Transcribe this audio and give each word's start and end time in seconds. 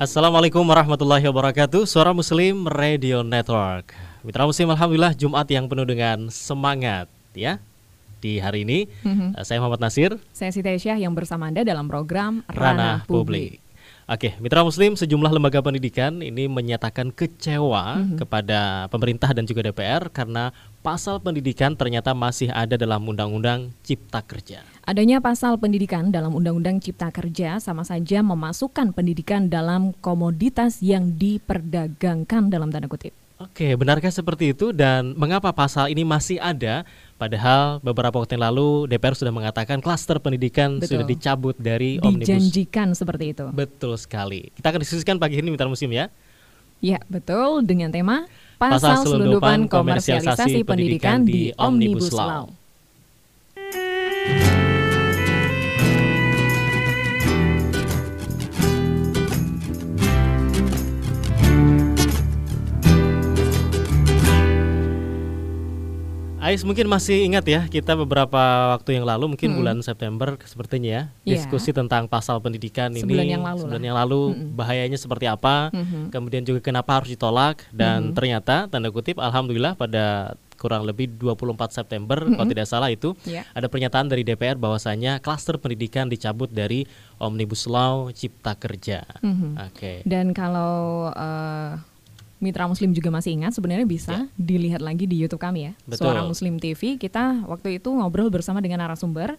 Assalamualaikum 0.00 0.64
warahmatullahi 0.64 1.28
wabarakatuh. 1.28 1.84
Suara 1.84 2.16
Muslim 2.16 2.64
Radio 2.64 3.20
Network. 3.20 3.92
Mitra 4.24 4.48
Muslim 4.48 4.72
Alhamdulillah 4.72 5.12
Jumat 5.12 5.44
yang 5.52 5.68
penuh 5.68 5.84
dengan 5.84 6.32
semangat 6.32 7.04
ya 7.36 7.60
Di 8.16 8.40
hari 8.40 8.64
ini. 8.64 8.88
Mm-hmm. 9.04 9.44
saya 9.44 9.60
Muhammad 9.60 9.84
Nasir. 9.84 10.16
Saya 10.32 10.56
Siti 10.56 10.72
Aisyah 10.72 10.96
yang 11.04 11.12
bersama 11.12 11.52
Anda 11.52 11.68
dalam 11.68 11.84
program 11.84 12.40
Ranah, 12.48 12.56
Ranah 12.56 12.96
Publik. 13.04 13.60
Publik 13.60 13.69
Oke, 14.10 14.34
Mitra 14.42 14.66
Muslim 14.66 14.98
sejumlah 14.98 15.30
lembaga 15.30 15.62
pendidikan 15.62 16.18
ini 16.18 16.50
menyatakan 16.50 17.14
kecewa 17.14 17.94
mm 17.94 18.02
-hmm. 18.02 18.18
kepada 18.18 18.90
pemerintah 18.90 19.30
dan 19.30 19.46
juga 19.46 19.62
DPR 19.62 20.10
karena 20.10 20.50
pasal 20.82 21.22
pendidikan 21.22 21.78
ternyata 21.78 22.10
masih 22.10 22.50
ada 22.50 22.74
dalam 22.74 23.06
Undang-Undang 23.06 23.70
Cipta 23.86 24.18
Kerja. 24.26 24.66
Adanya 24.82 25.22
pasal 25.22 25.62
pendidikan 25.62 26.10
dalam 26.10 26.34
Undang-Undang 26.34 26.82
Cipta 26.82 27.14
Kerja 27.14 27.62
sama 27.62 27.86
saja 27.86 28.18
memasukkan 28.26 28.90
pendidikan 28.98 29.46
dalam 29.46 29.94
komoditas 30.02 30.82
yang 30.82 31.14
diperdagangkan 31.14 32.50
dalam 32.50 32.74
tanda 32.74 32.90
kutip. 32.90 33.14
Oke, 33.40 33.72
benarkah 33.72 34.12
seperti 34.12 34.52
itu 34.52 34.68
dan 34.68 35.16
mengapa 35.16 35.48
pasal 35.56 35.88
ini 35.88 36.04
masih 36.04 36.36
ada 36.36 36.84
padahal 37.16 37.80
beberapa 37.80 38.20
waktu 38.20 38.36
yang 38.36 38.52
lalu 38.52 38.84
DPR 38.84 39.16
sudah 39.16 39.32
mengatakan 39.32 39.80
klaster 39.80 40.20
pendidikan 40.20 40.76
Betul. 40.76 41.00
sudah 41.00 41.06
dicabut 41.08 41.56
dari 41.56 41.96
Dijanjikan 41.96 42.04
omnibus. 42.04 42.28
Dijanjikan 42.28 42.88
seperti 42.92 43.24
itu. 43.32 43.48
Betul 43.48 43.96
sekali. 43.96 44.52
Kita 44.52 44.68
akan 44.68 44.84
diskusikan 44.84 45.16
pagi 45.16 45.40
ini 45.40 45.48
Mitra 45.48 45.72
Musim 45.72 45.88
ya. 45.88 46.12
Ya, 46.84 47.00
betul 47.08 47.64
dengan 47.64 47.88
tema 47.88 48.28
Pasal, 48.60 48.76
Pasal 48.76 49.08
Selundupan 49.08 49.72
Komersialisasi 49.72 50.60
Pendidikan 50.60 51.24
di 51.24 51.56
Omnibus 51.56 52.12
Law. 52.12 52.52
Ais 66.40 66.64
mungkin 66.64 66.88
masih 66.88 67.28
ingat 67.28 67.44
ya 67.44 67.68
kita 67.68 67.92
beberapa 68.00 68.72
waktu 68.72 68.96
yang 68.96 69.04
lalu 69.04 69.36
mungkin 69.36 69.52
hmm. 69.52 69.58
bulan 69.60 69.76
September 69.84 70.40
sepertinya 70.48 70.88
ya 70.88 71.02
yeah. 71.22 71.36
diskusi 71.36 71.76
tentang 71.76 72.08
pasal 72.08 72.40
pendidikan 72.40 72.96
sebulan 72.96 73.24
ini 73.28 73.34
yang 73.36 73.44
lalu 73.44 73.60
sebulan 73.60 73.84
yang 73.84 73.96
lalu 74.00 74.20
hmm. 74.32 74.56
bahayanya 74.56 74.96
seperti 74.96 75.28
apa 75.28 75.68
hmm. 75.68 76.08
kemudian 76.08 76.40
juga 76.40 76.64
kenapa 76.64 76.96
harus 76.96 77.12
ditolak 77.12 77.68
dan 77.68 78.10
hmm. 78.10 78.16
ternyata 78.16 78.72
tanda 78.72 78.88
kutip 78.88 79.20
alhamdulillah 79.20 79.76
pada 79.76 80.34
kurang 80.60 80.84
lebih 80.84 81.16
24 81.16 81.72
September 81.72 82.20
mm 82.20 82.24
-hmm. 82.28 82.36
kalau 82.36 82.48
tidak 82.52 82.66
salah 82.68 82.92
itu 82.92 83.16
yeah. 83.24 83.48
ada 83.56 83.72
pernyataan 83.72 84.12
dari 84.12 84.28
DPR 84.28 84.60
bahwasanya 84.60 85.24
klaster 85.24 85.56
pendidikan 85.56 86.12
dicabut 86.12 86.52
dari 86.52 86.84
Omnibus 87.16 87.64
Law 87.64 88.12
Cipta 88.12 88.52
Kerja. 88.60 89.08
Mm 89.24 89.32
-hmm. 89.32 89.52
Oke. 89.56 89.72
Okay. 89.72 89.96
Dan 90.04 90.36
kalau 90.36 91.08
uh, 91.16 91.80
mitra 92.40 92.64
muslim 92.64 92.90
juga 92.96 93.12
masih 93.12 93.36
ingat 93.36 93.52
sebenarnya 93.52 93.86
bisa 93.86 94.14
ya. 94.16 94.24
dilihat 94.34 94.80
lagi 94.80 95.04
di 95.04 95.20
YouTube 95.20 95.38
kami 95.38 95.70
ya. 95.70 95.72
Betul. 95.84 96.08
Suara 96.08 96.24
Muslim 96.24 96.56
TV. 96.56 96.96
Kita 96.96 97.44
waktu 97.44 97.78
itu 97.78 97.92
ngobrol 97.92 98.32
bersama 98.32 98.64
dengan 98.64 98.80
narasumber 98.80 99.36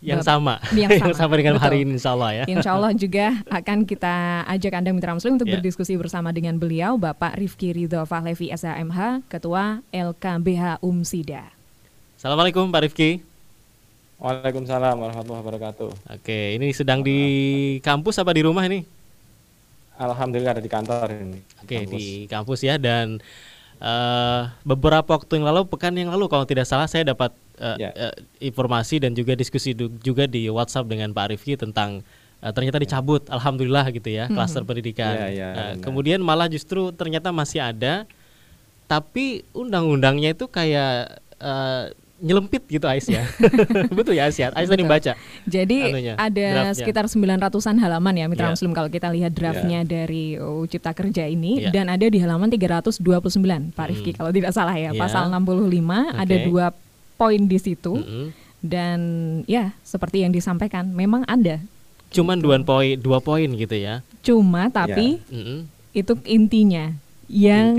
yang 0.00 0.24
sama, 0.24 0.56
yang 0.72 0.88
sama, 0.96 1.12
yang 1.12 1.12
sama 1.12 1.34
dengan 1.36 1.54
Betul. 1.60 1.66
hari 1.68 1.78
ini 1.84 1.92
insya 2.00 2.16
Allah 2.16 2.30
ya. 2.32 2.44
Insya 2.48 2.70
Allah 2.72 2.92
juga 2.96 3.36
akan 3.52 3.84
kita 3.84 4.14
ajak 4.48 4.72
Anda 4.72 4.90
Mitra 4.96 5.12
Muslim 5.12 5.36
untuk 5.36 5.50
yeah. 5.50 5.60
berdiskusi 5.60 5.92
bersama 6.00 6.32
dengan 6.32 6.56
beliau 6.56 6.96
Bapak 6.96 7.36
Rifki 7.36 7.76
Ridho 7.76 8.08
Fahlevi 8.08 8.48
SHMH, 8.48 9.28
Ketua 9.28 9.84
LKBH 9.92 10.80
UMSIDA. 10.80 11.52
Assalamualaikum 12.16 12.72
Pak 12.72 12.80
Rifki. 12.88 13.20
Waalaikumsalam 14.20 15.00
warahmatullahi 15.00 15.42
wabarakatuh. 15.44 15.90
Oke, 16.20 16.56
ini 16.56 16.76
sedang 16.76 17.00
di 17.00 17.18
kampus 17.80 18.20
apa 18.20 18.36
di 18.36 18.44
rumah 18.44 18.68
ini? 18.68 18.99
Alhamdulillah 20.00 20.56
ada 20.56 20.64
di 20.64 20.72
kantor 20.72 21.06
ini. 21.12 21.40
Oke, 21.60 21.84
kampus. 21.84 21.92
di 21.92 22.04
kampus 22.24 22.60
ya 22.64 22.80
dan 22.80 23.20
uh, 23.84 24.48
beberapa 24.64 25.20
waktu 25.20 25.36
yang 25.36 25.46
lalu 25.52 25.68
pekan 25.68 25.92
yang 25.92 26.08
lalu 26.08 26.24
kalau 26.32 26.48
tidak 26.48 26.64
salah 26.64 26.88
saya 26.88 27.04
dapat 27.04 27.36
uh, 27.60 27.76
ya. 27.76 27.92
uh, 27.92 28.14
informasi 28.40 28.96
dan 29.04 29.12
juga 29.12 29.36
diskusi 29.36 29.76
juga 29.76 30.24
di 30.24 30.48
WhatsApp 30.48 30.88
dengan 30.88 31.12
Pak 31.12 31.36
Rifki 31.36 31.60
tentang 31.60 32.00
uh, 32.40 32.52
ternyata 32.56 32.80
dicabut 32.80 33.28
alhamdulillah 33.28 33.92
gitu 33.92 34.08
ya 34.08 34.24
hmm. 34.24 34.32
klaster 34.32 34.64
pendidikan. 34.64 35.28
Ya, 35.28 35.28
ya, 35.28 35.48
uh, 35.52 35.74
kemudian 35.84 36.24
malah 36.24 36.48
justru 36.48 36.88
ternyata 36.96 37.28
masih 37.28 37.60
ada 37.60 38.08
tapi 38.88 39.46
undang-undangnya 39.54 40.34
itu 40.34 40.50
kayak 40.50 41.22
uh, 41.38 41.92
nyelempit 42.20 42.62
gitu 42.68 42.84
Ais 42.84 43.08
ya. 43.08 43.24
Betul 43.96 44.20
ya 44.20 44.28
Ais 44.28 44.36
ya. 44.36 44.52
Ais 44.52 44.68
tadi 44.68 44.84
baca. 44.84 45.16
Jadi 45.48 45.78
anunya, 45.88 46.14
ada 46.20 46.48
draftnya. 46.70 46.76
sekitar 46.76 47.04
900-an 47.08 47.76
halaman 47.80 48.14
ya 48.14 48.26
Mitra 48.28 48.48
yeah. 48.48 48.54
Muslim 48.54 48.72
kalau 48.76 48.88
kita 48.92 49.08
lihat 49.08 49.32
draftnya 49.32 49.82
yeah. 49.82 49.88
dari 49.88 50.24
UU 50.36 50.68
Cipta 50.68 50.92
Kerja 50.92 51.24
ini 51.26 51.66
yeah. 51.66 51.72
dan 51.72 51.88
ada 51.88 52.06
di 52.06 52.20
halaman 52.20 52.52
329 52.52 53.00
Pak 53.72 53.86
Rifki 53.88 54.12
hmm. 54.12 54.18
kalau 54.20 54.30
tidak 54.30 54.52
salah 54.52 54.76
ya. 54.76 54.92
Yeah. 54.92 55.00
Pasal 55.00 55.32
65 55.32 55.40
okay. 55.40 56.20
ada 56.20 56.36
dua 56.44 56.66
poin 57.16 57.40
di 57.48 57.58
situ. 57.58 57.94
Mm 57.96 58.06
-hmm. 58.06 58.26
Dan 58.60 59.00
ya 59.48 59.72
seperti 59.80 60.20
yang 60.20 60.36
disampaikan 60.36 60.92
memang 60.92 61.24
ada. 61.24 61.64
Cuman 62.12 62.36
gitu. 62.36 62.52
dua 62.52 62.56
poin 62.60 62.94
dua 63.00 63.18
poin 63.24 63.48
gitu 63.48 63.76
ya. 63.76 64.04
Cuma 64.20 64.68
tapi 64.68 65.24
yeah. 65.28 65.36
mm 65.36 65.42
-hmm. 65.44 65.58
itu 65.96 66.12
intinya 66.28 66.92
yang 67.30 67.74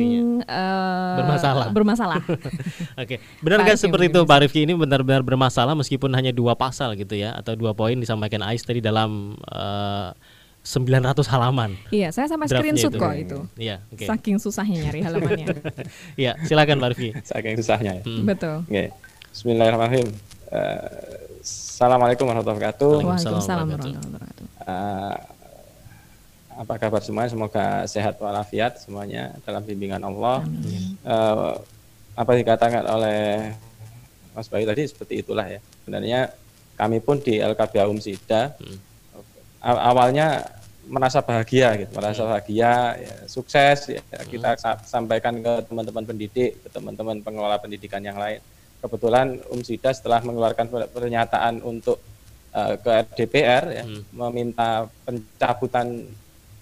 uh, 0.48 1.20
bermasalah. 1.20 1.68
Bermasalah. 1.76 2.24
Oke, 2.24 2.48
okay. 2.96 3.18
benarkah 3.44 3.76
seperti 3.76 4.08
itu 4.08 4.24
Pak 4.24 4.48
Rifki 4.48 4.64
ini 4.64 4.72
benar-benar 4.80 5.28
bermasalah 5.28 5.76
meskipun 5.76 6.08
hanya 6.16 6.32
dua 6.32 6.56
pasal 6.56 6.96
gitu 6.96 7.20
ya 7.20 7.36
atau 7.36 7.60
dua 7.60 7.76
poin 7.76 8.00
disampaikan 8.00 8.40
Ais 8.48 8.64
tadi 8.64 8.80
dalam 8.80 9.36
uh, 9.52 10.16
eh, 10.16 10.40
900 10.64 11.26
halaman. 11.34 11.74
Iya, 11.90 12.14
saya 12.14 12.30
sama 12.30 12.46
screenshot 12.46 12.94
kok 12.94 13.12
itu. 13.18 13.44
Iya, 13.58 13.82
okay. 13.92 14.08
Saking 14.08 14.38
susahnya 14.40 14.88
nyari 14.88 15.00
halamannya. 15.04 15.48
Iya, 16.22 16.38
silakan 16.46 16.78
Pak 16.80 16.90
Rifki. 16.96 17.10
Saking 17.26 17.58
susahnya 17.60 17.92
ya. 18.00 18.04
Hmm. 18.06 18.24
Betul. 18.24 18.64
Oke. 18.64 18.72
Okay. 18.72 18.88
Bismillahirrahmanirrahim. 19.34 20.08
Uh, 20.54 21.32
Assalamualaikum 21.42 22.30
warahmatullahi 22.30 22.62
wabarakatuh. 22.62 22.94
Waalaikumsalam 23.02 23.66
warahmatullahi 23.66 24.06
wabarakatuh. 24.06 24.46
Uh, 24.70 25.41
apa 26.58 26.74
kabar 26.82 27.02
semuanya? 27.04 27.32
Semoga 27.32 27.66
sehat 27.88 28.20
walafiat 28.20 28.82
semuanya 28.82 29.36
dalam 29.46 29.64
bimbingan 29.64 30.04
Allah. 30.04 30.44
Uh, 31.06 31.56
apa 32.16 32.32
dikatakan 32.36 32.84
oleh 32.86 33.56
Mas 34.36 34.48
Bayu 34.48 34.68
tadi 34.68 34.84
seperti 34.88 35.24
itulah 35.24 35.48
ya. 35.48 35.60
Sebenarnya 35.84 36.32
kami 36.76 36.98
pun 37.04 37.20
di 37.20 37.38
LKB 37.38 37.86
Umsida 37.88 38.56
hmm. 38.58 38.80
awalnya 39.64 40.44
merasa 40.92 41.22
bahagia 41.22 41.78
gitu, 41.78 41.92
merasa 41.94 42.26
hmm. 42.26 42.30
bahagia, 42.34 42.74
ya, 42.98 43.16
sukses 43.30 43.80
ya, 43.88 44.02
hmm. 44.02 44.28
kita 44.28 44.50
sampaikan 44.84 45.40
ke 45.40 45.54
teman-teman 45.70 46.04
pendidik, 46.04 46.58
ke 46.58 46.68
teman-teman 46.74 47.22
pengelola 47.22 47.62
pendidikan 47.62 48.02
yang 48.02 48.18
lain. 48.18 48.42
Kebetulan 48.82 49.38
Umsida 49.54 49.94
setelah 49.94 50.26
mengeluarkan 50.26 50.68
pernyataan 50.90 51.62
untuk 51.62 52.02
uh, 52.52 52.76
ke 52.82 52.94
DPR 53.24 53.64
ya, 53.70 53.86
hmm. 53.86 54.10
meminta 54.10 54.90
pencabutan 55.06 56.10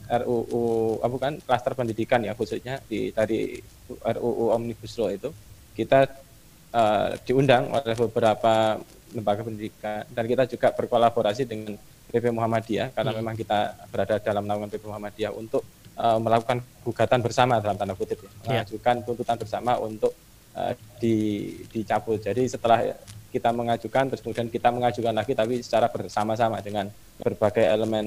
RUU 0.10 0.98
apa 1.06 1.12
bukan 1.14 1.34
klaster 1.46 1.78
pendidikan 1.78 2.26
ya 2.26 2.34
khususnya 2.34 2.82
di 2.90 3.14
tadi 3.14 3.62
RUU 3.90 4.50
Omnibus 4.58 4.98
Law 4.98 5.14
itu 5.14 5.30
kita 5.78 6.10
uh, 6.74 7.14
diundang 7.24 7.70
oleh 7.70 7.96
beberapa 8.10 8.82
lembaga 9.14 9.42
pendidikan 9.46 10.06
dan 10.10 10.26
kita 10.26 10.50
juga 10.50 10.74
berkolaborasi 10.74 11.46
dengan 11.46 11.78
PP 12.10 12.34
Muhammadiyah 12.34 12.90
karena 12.94 13.14
hmm. 13.14 13.20
memang 13.22 13.36
kita 13.38 13.60
berada 13.94 14.18
dalam 14.18 14.44
naungan 14.50 14.70
PP 14.74 14.84
Muhammadiyah 14.90 15.32
untuk 15.34 15.62
uh, 15.94 16.18
melakukan 16.18 16.66
gugatan 16.82 17.22
bersama 17.22 17.62
dalam 17.62 17.78
tanda 17.78 17.94
kutip 17.94 18.18
ya, 18.18 18.26
iya. 18.26 18.34
mengajukan 18.66 18.96
tuntutan 19.06 19.38
bersama 19.38 19.78
untuk 19.78 20.14
uh, 20.58 20.74
di 20.98 21.54
dicabut. 21.70 22.18
Jadi 22.18 22.50
setelah 22.50 22.82
kita 23.30 23.54
mengajukan 23.54 24.10
terus 24.10 24.22
kemudian 24.26 24.50
kita 24.50 24.74
mengajukan 24.74 25.14
lagi 25.14 25.38
tapi 25.38 25.62
secara 25.62 25.88
bersama-sama 25.88 26.60
dengan 26.60 26.90
berbagai 27.22 27.62
elemen 27.62 28.06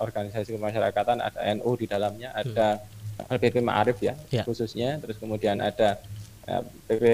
organisasi 0.00 0.56
kemasyarakatan 0.56 1.20
ada 1.20 1.40
NU 1.56 1.70
di 1.76 1.86
dalamnya 1.86 2.32
ada 2.32 2.80
hmm. 2.80 3.32
LPP 3.36 3.60
Ma'arif 3.60 3.98
ya, 4.00 4.16
ya 4.32 4.42
khususnya 4.42 4.96
terus 4.98 5.20
kemudian 5.20 5.60
ada 5.60 6.00
uh, 6.48 6.62
eh, 6.62 6.62
PP 6.88 7.04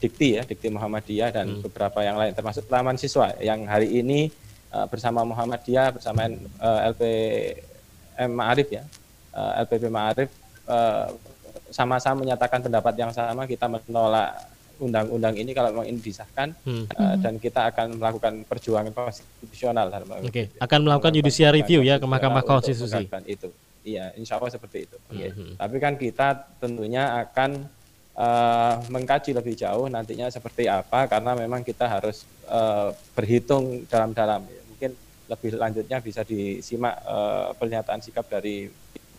Dikti 0.00 0.28
ya 0.40 0.42
Dikti 0.42 0.68
Muhammadiyah 0.72 1.30
dan 1.30 1.46
hmm. 1.48 1.62
beberapa 1.68 2.00
yang 2.00 2.16
lain 2.16 2.32
termasuk 2.32 2.66
Taman 2.66 2.96
Siswa 2.96 3.36
yang 3.38 3.68
hari 3.68 3.92
ini 3.92 4.32
uh, 4.72 4.88
bersama 4.88 5.22
Muhammadiyah 5.22 5.92
bersama 5.92 6.26
uh, 6.26 6.32
eh, 6.32 6.80
LPM 6.94 8.30
Ma'arif 8.32 8.68
ya 8.72 8.82
uh, 9.36 9.62
LPP 9.68 9.84
Ma'arif 9.92 10.30
uh, 10.66 11.12
sama-sama 11.72 12.24
menyatakan 12.24 12.60
pendapat 12.60 12.94
yang 13.00 13.10
sama 13.16 13.48
kita 13.48 13.64
menolak 13.64 14.51
undang-undang 14.82 15.38
ini 15.38 15.54
kalau 15.54 15.70
memang 15.70 15.86
ini 15.86 16.02
disahkan 16.02 16.50
hmm. 16.66 16.84
uh, 16.90 17.16
dan 17.22 17.38
kita 17.38 17.70
akan 17.70 18.02
melakukan 18.02 18.42
perjuangan 18.50 18.90
konstitusional 18.90 19.86
Oke, 20.18 20.26
okay. 20.26 20.44
akan 20.58 20.78
melakukan 20.82 21.14
judicial 21.14 21.54
review 21.54 21.86
ya 21.86 22.02
ke 22.02 22.06
Mahkamah 22.06 22.42
Konstitusi. 22.42 23.06
Itu. 23.30 23.54
Iya, 23.82 24.14
insya 24.18 24.38
Allah 24.38 24.50
seperti 24.50 24.90
itu. 24.90 24.98
Hmm. 25.10 25.18
Yeah. 25.18 25.32
Tapi 25.58 25.76
kan 25.78 25.94
kita 25.94 26.58
tentunya 26.58 27.22
akan 27.22 27.66
uh, 28.18 28.74
mengkaji 28.90 29.34
lebih 29.34 29.54
jauh 29.54 29.86
nantinya 29.86 30.30
seperti 30.30 30.66
apa 30.66 31.06
karena 31.06 31.34
memang 31.38 31.62
kita 31.62 31.86
harus 31.86 32.26
uh, 32.50 32.90
berhitung 33.14 33.86
dalam-dalam. 33.86 34.42
Mungkin 34.74 34.90
lebih 35.30 35.50
lanjutnya 35.58 35.98
bisa 36.02 36.26
disimak 36.26 36.98
uh, 37.06 37.54
pernyataan 37.54 38.02
sikap 38.02 38.26
dari 38.26 38.70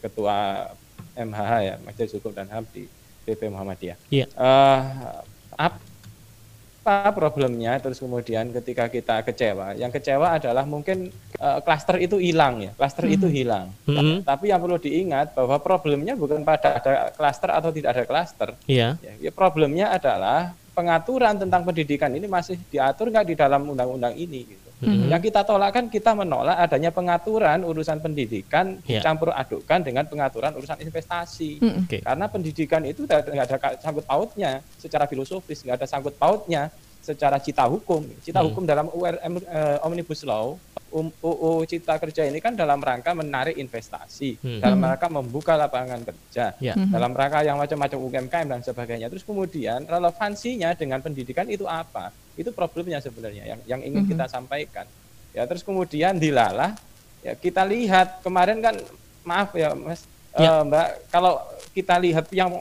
Ketua 0.03 0.67
MHH 1.15 1.51
ya 1.63 1.75
Majelis 1.79 2.11
Hukum 2.19 2.35
dan 2.35 2.51
HAM 2.51 2.67
di 2.75 2.83
PP 3.23 3.47
Muhammadiyah. 3.47 3.97
Iya. 4.11 4.27
Uh, 4.35 5.23
apa 5.57 7.15
problemnya 7.15 7.79
terus 7.79 8.01
kemudian 8.01 8.51
ketika 8.51 8.91
kita 8.91 9.23
kecewa 9.23 9.71
yang 9.79 9.87
kecewa 9.87 10.35
adalah 10.35 10.67
mungkin 10.67 11.15
klaster 11.63 11.95
uh, 11.95 12.03
itu 12.03 12.19
hilang 12.19 12.59
ya 12.59 12.71
klaster 12.75 13.07
hmm. 13.07 13.15
itu 13.15 13.27
hilang 13.31 13.71
hmm. 13.87 14.27
tapi 14.27 14.51
yang 14.51 14.59
perlu 14.59 14.75
diingat 14.75 15.31
bahwa 15.31 15.55
problemnya 15.63 16.19
bukan 16.19 16.43
pada 16.43 16.79
ada 16.79 16.93
klaster 17.15 17.49
atau 17.55 17.71
tidak 17.71 17.89
ada 17.95 18.03
klaster 18.03 18.49
yeah. 18.67 18.99
ya, 18.99 19.29
ya 19.29 19.31
problemnya 19.31 19.95
adalah 19.95 20.51
pengaturan 20.73 21.37
tentang 21.37 21.61
pendidikan 21.63 22.11
ini 22.11 22.25
masih 22.25 22.57
diatur 22.67 23.13
nggak 23.13 23.31
di 23.31 23.35
dalam 23.37 23.61
undang-undang 23.63 24.17
ini 24.17 24.49
gitu. 24.49 24.69
Mm-hmm. 24.83 25.09
Yang 25.09 25.21
kita 25.31 25.41
tolak 25.47 25.71
kan 25.71 25.85
kita 25.87 26.11
menolak 26.13 26.57
adanya 26.59 26.91
pengaturan 26.91 27.63
urusan 27.63 27.97
pendidikan 28.03 28.77
yeah. 28.83 28.99
campur 28.99 29.31
adukkan 29.31 29.79
dengan 29.81 30.03
pengaturan 30.05 30.51
urusan 30.53 30.79
investasi. 30.83 31.63
Mm-hmm. 31.63 31.83
Okay. 31.87 32.01
Karena 32.03 32.25
pendidikan 32.27 32.83
itu 32.83 33.07
tidak 33.07 33.31
ada 33.31 33.79
sangkut 33.79 34.05
pautnya 34.05 34.59
secara 34.75 35.07
filosofis, 35.07 35.63
nggak 35.63 35.83
ada 35.83 35.87
sangkut 35.87 36.15
pautnya 36.19 36.69
secara 37.03 37.35
cita 37.43 37.67
hukum. 37.67 38.07
Cita 38.23 38.39
hmm. 38.39 38.47
hukum 38.47 38.63
dalam 38.63 38.87
URM 38.87 39.33
uh, 39.37 39.43
eh, 39.43 39.77
Omnibus 39.83 40.23
Law 40.23 40.55
um, 40.93 41.11
UU 41.19 41.67
Cipta 41.67 41.99
Kerja 41.99 42.23
ini 42.23 42.39
kan 42.39 42.55
dalam 42.55 42.79
rangka 42.79 43.11
menarik 43.11 43.59
investasi, 43.59 44.39
hmm. 44.39 44.59
dalam 44.63 44.79
rangka 44.79 45.11
membuka 45.11 45.59
lapangan 45.59 45.99
kerja, 46.05 46.55
yeah. 46.61 46.77
hmm. 46.77 46.93
dalam 46.93 47.11
rangka 47.11 47.43
yang 47.43 47.59
macam-macam 47.59 47.99
UMKM 47.99 48.47
dan 48.47 48.61
sebagainya. 48.63 49.11
Terus 49.11 49.25
kemudian 49.25 49.83
relevansinya 49.83 50.71
dengan 50.77 51.03
pendidikan 51.03 51.49
itu 51.51 51.67
apa? 51.67 52.13
Itu 52.39 52.55
problemnya 52.55 53.03
sebenarnya 53.03 53.43
yang 53.43 53.59
yang 53.67 53.81
ingin 53.83 54.07
hmm. 54.07 54.11
kita 54.15 54.25
sampaikan. 54.31 54.85
Ya 55.33 55.43
terus 55.49 55.65
kemudian 55.65 56.15
dilalah 56.21 56.77
ya 57.25 57.33
kita 57.33 57.65
lihat 57.65 58.21
kemarin 58.21 58.61
kan 58.61 58.77
maaf 59.25 59.51
ya 59.57 59.73
Mas 59.73 60.05
yeah. 60.37 60.61
uh, 60.61 60.63
Mbak 60.63 60.87
kalau 61.09 61.41
kita 61.73 61.97
lihat 61.97 62.29
yang 62.29 62.53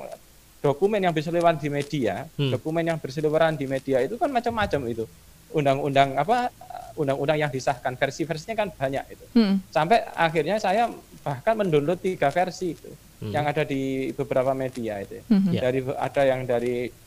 dokumen 0.63 1.03
yang 1.03 1.11
berseliweran 1.11 1.59
di 1.59 1.69
media, 1.69 2.25
hmm. 2.39 2.55
dokumen 2.55 2.87
yang 2.87 2.99
berseliweran 3.03 3.59
di 3.59 3.67
media 3.67 3.99
itu 4.01 4.15
kan 4.15 4.31
macam-macam 4.31 4.81
itu. 4.89 5.05
Undang-undang 5.53 6.17
apa 6.17 6.49
undang-undang 6.97 7.37
yang 7.37 7.51
disahkan 7.53 7.99
versi-versinya 7.99 8.57
kan 8.57 8.69
banyak 8.71 9.05
itu. 9.13 9.25
Hmm. 9.37 9.61
Sampai 9.69 10.07
akhirnya 10.15 10.57
saya 10.63 10.89
bahkan 11.21 11.59
mendownload 11.59 12.01
tiga 12.01 12.31
versi 12.33 12.79
itu 12.79 12.89
hmm. 12.89 13.33
yang 13.35 13.45
ada 13.45 13.67
di 13.67 14.15
beberapa 14.15 14.55
media 14.55 15.03
itu. 15.03 15.21
Hmm. 15.29 15.51
Dari 15.51 15.81
ada 15.99 16.23
yang 16.25 16.47
dari 16.47 17.03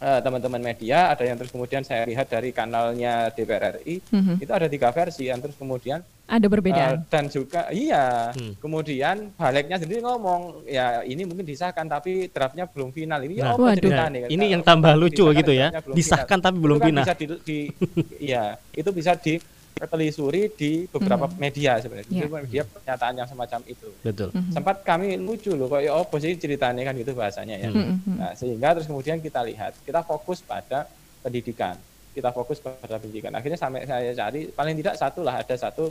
Eh, 0.00 0.20
teman-teman 0.24 0.64
uh, 0.64 0.68
media, 0.72 1.12
ada 1.12 1.28
yang 1.28 1.36
terus 1.36 1.52
kemudian 1.52 1.84
saya 1.84 2.08
lihat 2.08 2.24
dari 2.24 2.56
kanalnya 2.56 3.28
DPR 3.36 3.84
RI, 3.84 4.00
mm-hmm. 4.00 4.40
itu 4.40 4.48
ada 4.48 4.64
tiga 4.64 4.88
versi 4.96 5.28
yang 5.28 5.44
terus 5.44 5.60
kemudian 5.60 6.00
ada 6.30 6.46
perbedaan. 6.46 7.02
Uh, 7.02 7.10
dan 7.10 7.24
juga 7.26 7.66
iya, 7.74 8.30
hmm. 8.30 8.62
kemudian 8.62 9.34
baliknya 9.34 9.82
sendiri 9.82 9.98
ngomong 10.06 10.62
ya 10.70 11.02
ini 11.02 11.26
mungkin 11.26 11.42
disahkan 11.42 11.90
tapi 11.90 12.30
draftnya 12.30 12.70
belum 12.70 12.94
final. 12.94 13.18
Ini 13.26 13.34
nah, 13.42 13.58
oh, 13.58 13.66
cerita 13.74 14.06
nih. 14.06 14.30
Ini 14.30 14.44
yang 14.54 14.62
tambah 14.62 14.94
lucu 14.94 15.26
gitu 15.34 15.50
ya. 15.50 15.74
Disahkan 15.90 16.38
final. 16.38 16.46
tapi 16.46 16.56
belum 16.62 16.78
kan 16.78 16.86
final. 16.86 17.02
Bisa 17.02 17.14
di, 17.18 17.26
di 17.42 17.58
iya, 18.30 18.54
itu 18.70 18.90
bisa 18.94 19.18
di 19.18 19.42
telisuri 19.74 20.52
di 20.52 20.84
beberapa 20.86 21.26
hmm. 21.26 21.36
media 21.40 21.80
sebenarnya. 21.82 22.12
Yeah. 22.12 22.30
media 22.30 22.62
pernyataan 22.68 23.14
yang 23.18 23.28
semacam 23.28 23.60
itu. 23.66 23.88
Betul. 24.04 24.28
Hmm. 24.30 24.52
Sempat 24.54 24.86
kami 24.86 25.16
lucu 25.18 25.56
loh 25.56 25.66
kok 25.66 25.80
ya 25.82 25.96
oh 25.96 26.04
sih 26.20 26.36
ceritanya 26.36 26.82
kan 26.86 26.94
gitu 26.94 27.12
bahasanya 27.16 27.56
ya. 27.58 27.68
Hmm. 27.74 27.98
Nah, 28.06 28.32
sehingga 28.38 28.76
terus 28.76 28.86
kemudian 28.86 29.18
kita 29.18 29.42
lihat, 29.42 29.74
kita 29.82 30.04
fokus 30.06 30.44
pada 30.44 30.86
pendidikan. 31.24 31.74
Kita 32.14 32.30
fokus 32.34 32.60
pada 32.60 33.00
pendidikan. 33.00 33.32
Akhirnya 33.32 33.56
sampai 33.56 33.86
saya 33.88 34.12
cari 34.12 34.50
paling 34.52 34.76
tidak 34.78 34.94
satu 34.98 35.24
lah 35.24 35.40
ada 35.40 35.56
satu 35.56 35.88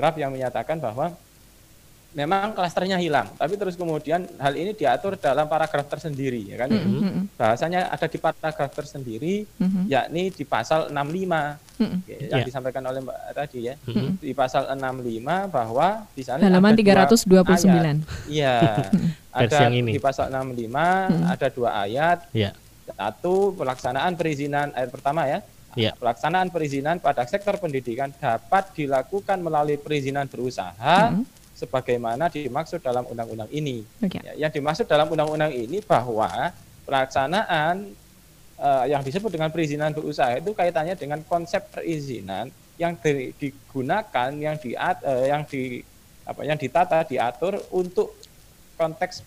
draft 0.00 0.16
yang 0.16 0.32
menyatakan 0.32 0.80
bahwa 0.80 1.12
memang 2.10 2.50
klasternya 2.58 2.98
hilang, 2.98 3.30
tapi 3.38 3.54
terus 3.54 3.78
kemudian 3.78 4.26
hal 4.42 4.54
ini 4.58 4.74
diatur 4.74 5.14
dalam 5.14 5.46
paragraf 5.46 5.86
tersendiri, 5.86 6.42
ya 6.42 6.66
kan? 6.66 6.68
Mm-hmm. 6.74 7.38
Bahasanya 7.38 7.86
ada 7.86 8.06
di 8.10 8.18
paragraf 8.18 8.70
tersendiri, 8.74 9.46
mm-hmm. 9.46 9.84
yakni 9.86 10.34
di 10.34 10.42
pasal 10.42 10.90
65 10.90 10.98
mm-hmm. 10.98 11.98
yang 12.10 12.42
yeah. 12.42 12.42
disampaikan 12.42 12.82
oleh 12.90 12.98
Mbak 13.06 13.18
tadi 13.30 13.58
ya, 13.70 13.74
mm-hmm. 13.78 14.18
di 14.18 14.32
pasal 14.34 14.66
65 14.74 15.54
bahwa 15.54 15.88
di 16.10 16.22
sana 16.26 16.42
halaman 16.42 16.74
329. 16.74 18.26
Iya, 18.26 18.58
ada 19.38 19.56
yang 19.70 19.74
ini. 19.78 19.94
di 19.94 20.00
pasal 20.02 20.34
65 20.34 20.66
mm-hmm. 20.66 21.22
ada 21.30 21.46
dua 21.54 21.70
ayat. 21.86 22.18
Yeah. 22.34 22.58
Satu 22.90 23.54
pelaksanaan 23.54 24.18
perizinan 24.18 24.74
ayat 24.74 24.90
pertama 24.90 25.30
ya. 25.30 25.46
Yeah. 25.78 25.94
Pelaksanaan 25.98 26.50
perizinan 26.50 26.98
pada 26.98 27.22
sektor 27.30 27.54
pendidikan 27.62 28.10
dapat 28.18 28.74
dilakukan 28.74 29.38
melalui 29.38 29.78
perizinan 29.78 30.26
berusaha. 30.26 31.14
Mm-hmm 31.14 31.40
sebagaimana 31.60 32.32
dimaksud 32.32 32.80
dalam 32.80 33.04
undang-undang 33.04 33.52
ini. 33.52 33.84
Okay. 34.00 34.24
Ya, 34.24 34.48
yang 34.48 34.52
dimaksud 34.52 34.88
dalam 34.88 35.12
undang-undang 35.12 35.52
ini 35.52 35.84
bahwa 35.84 36.56
pelaksanaan 36.88 37.92
uh, 38.56 38.84
yang 38.88 39.04
disebut 39.04 39.28
dengan 39.28 39.52
perizinan 39.52 39.92
berusaha 39.92 40.40
itu 40.40 40.56
kaitannya 40.56 40.96
dengan 40.96 41.20
konsep 41.28 41.60
perizinan 41.68 42.48
yang 42.80 42.96
di, 42.96 43.36
digunakan, 43.36 44.32
yang 44.32 44.56
di 44.56 44.72
uh, 44.72 44.96
yang 45.28 45.44
di 45.44 45.84
apa 46.24 46.40
yang 46.48 46.56
ditata 46.56 47.04
diatur 47.04 47.60
untuk 47.76 48.16
konteks 48.80 49.20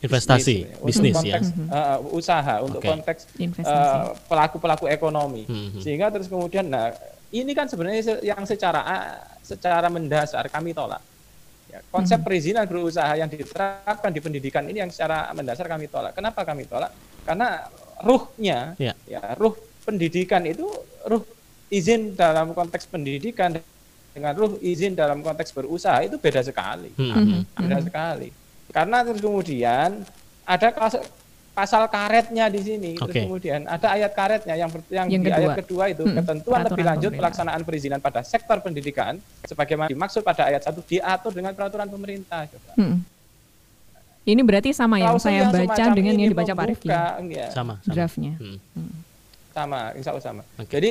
investasi 0.00 0.80
bisnis, 0.80 1.12
untuk 1.12 1.24
konteks, 1.24 1.46
ya 1.52 1.64
uh, 1.68 1.98
usaha 2.16 2.54
untuk 2.64 2.80
konteks 2.80 3.20
pelaku-pelaku 4.26 4.84
uh, 4.88 4.92
ekonomi 4.92 5.44
mm 5.44 5.52
-hmm. 5.52 5.80
sehingga 5.84 6.08
terus 6.08 6.26
kemudian 6.26 6.66
nah 6.68 6.92
ini 7.30 7.52
kan 7.52 7.68
sebenarnya 7.68 8.24
yang 8.24 8.42
secara 8.48 8.80
secara 9.44 9.86
mendasar 9.92 10.48
kami 10.48 10.72
tolak 10.72 11.04
Ya, 11.70 11.78
konsep 11.86 12.18
hmm. 12.18 12.26
perizinan 12.26 12.64
berusaha 12.66 13.14
yang 13.14 13.30
diterapkan 13.30 14.10
di 14.10 14.18
pendidikan 14.18 14.66
ini 14.66 14.82
yang 14.82 14.90
secara 14.90 15.30
mendasar 15.30 15.70
kami 15.70 15.86
tolak. 15.86 16.18
Kenapa 16.18 16.42
kami 16.42 16.66
tolak? 16.66 16.90
Karena 17.22 17.62
ruhnya, 18.02 18.74
ya, 18.74 18.92
ya 19.06 19.38
ruh 19.38 19.54
pendidikan 19.86 20.42
itu 20.50 20.66
ruh 21.06 21.22
izin 21.70 22.18
dalam 22.18 22.50
konteks 22.58 22.90
pendidikan 22.90 23.54
dengan 24.10 24.32
ruh 24.34 24.58
izin 24.58 24.98
dalam 24.98 25.22
konteks 25.22 25.54
berusaha 25.54 26.02
itu 26.02 26.18
beda 26.18 26.42
sekali, 26.42 26.90
hmm. 26.98 27.54
beda 27.54 27.78
hmm. 27.78 27.86
sekali. 27.86 28.28
Karena 28.70 29.02
terus 29.02 29.20
kemudian 29.22 30.06
ada 30.46 30.68
pasal 31.50 31.82
karetnya 31.90 32.46
di 32.48 32.60
sini. 32.62 32.92
Okay. 32.96 33.04
Terus 33.04 33.14
kemudian 33.26 33.60
ada 33.66 33.88
ayat 33.92 34.12
karetnya 34.14 34.54
yang 34.56 34.70
yang, 34.88 35.06
yang 35.10 35.22
di 35.22 35.30
kedua. 35.30 35.42
ayat 35.42 35.56
kedua 35.60 35.84
itu 35.90 36.02
hmm. 36.06 36.16
ketentuan 36.22 36.60
lebih 36.64 36.84
lanjut 36.86 37.12
pelaksanaan 37.18 37.62
perizinan 37.66 38.00
pada 38.00 38.22
sektor 38.22 38.62
pendidikan 38.62 39.18
sebagaimana 39.44 39.90
dimaksud 39.90 40.22
pada 40.22 40.46
ayat 40.48 40.62
satu 40.64 40.80
diatur 40.86 41.34
dengan 41.34 41.52
peraturan 41.52 41.90
pemerintah. 41.90 42.46
Hmm. 42.78 43.02
Ini 44.20 44.40
berarti 44.44 44.70
sama 44.76 45.00
yang 45.00 45.16
saya 45.18 45.48
yang 45.48 45.52
baca 45.52 45.84
dengan 45.96 46.14
yang 46.14 46.30
dibaca 46.30 46.52
Pak 46.52 46.66
Rifki. 46.70 46.88
Ya. 46.88 47.50
Sama, 47.50 47.80
sama. 47.82 47.92
Draftnya. 47.92 48.32
Hmm. 48.36 48.58
Hmm. 48.76 48.94
Sama, 49.50 49.80
insya 49.98 50.14
Allah 50.14 50.24
sama. 50.24 50.42
Okay. 50.60 50.70
Jadi 50.78 50.90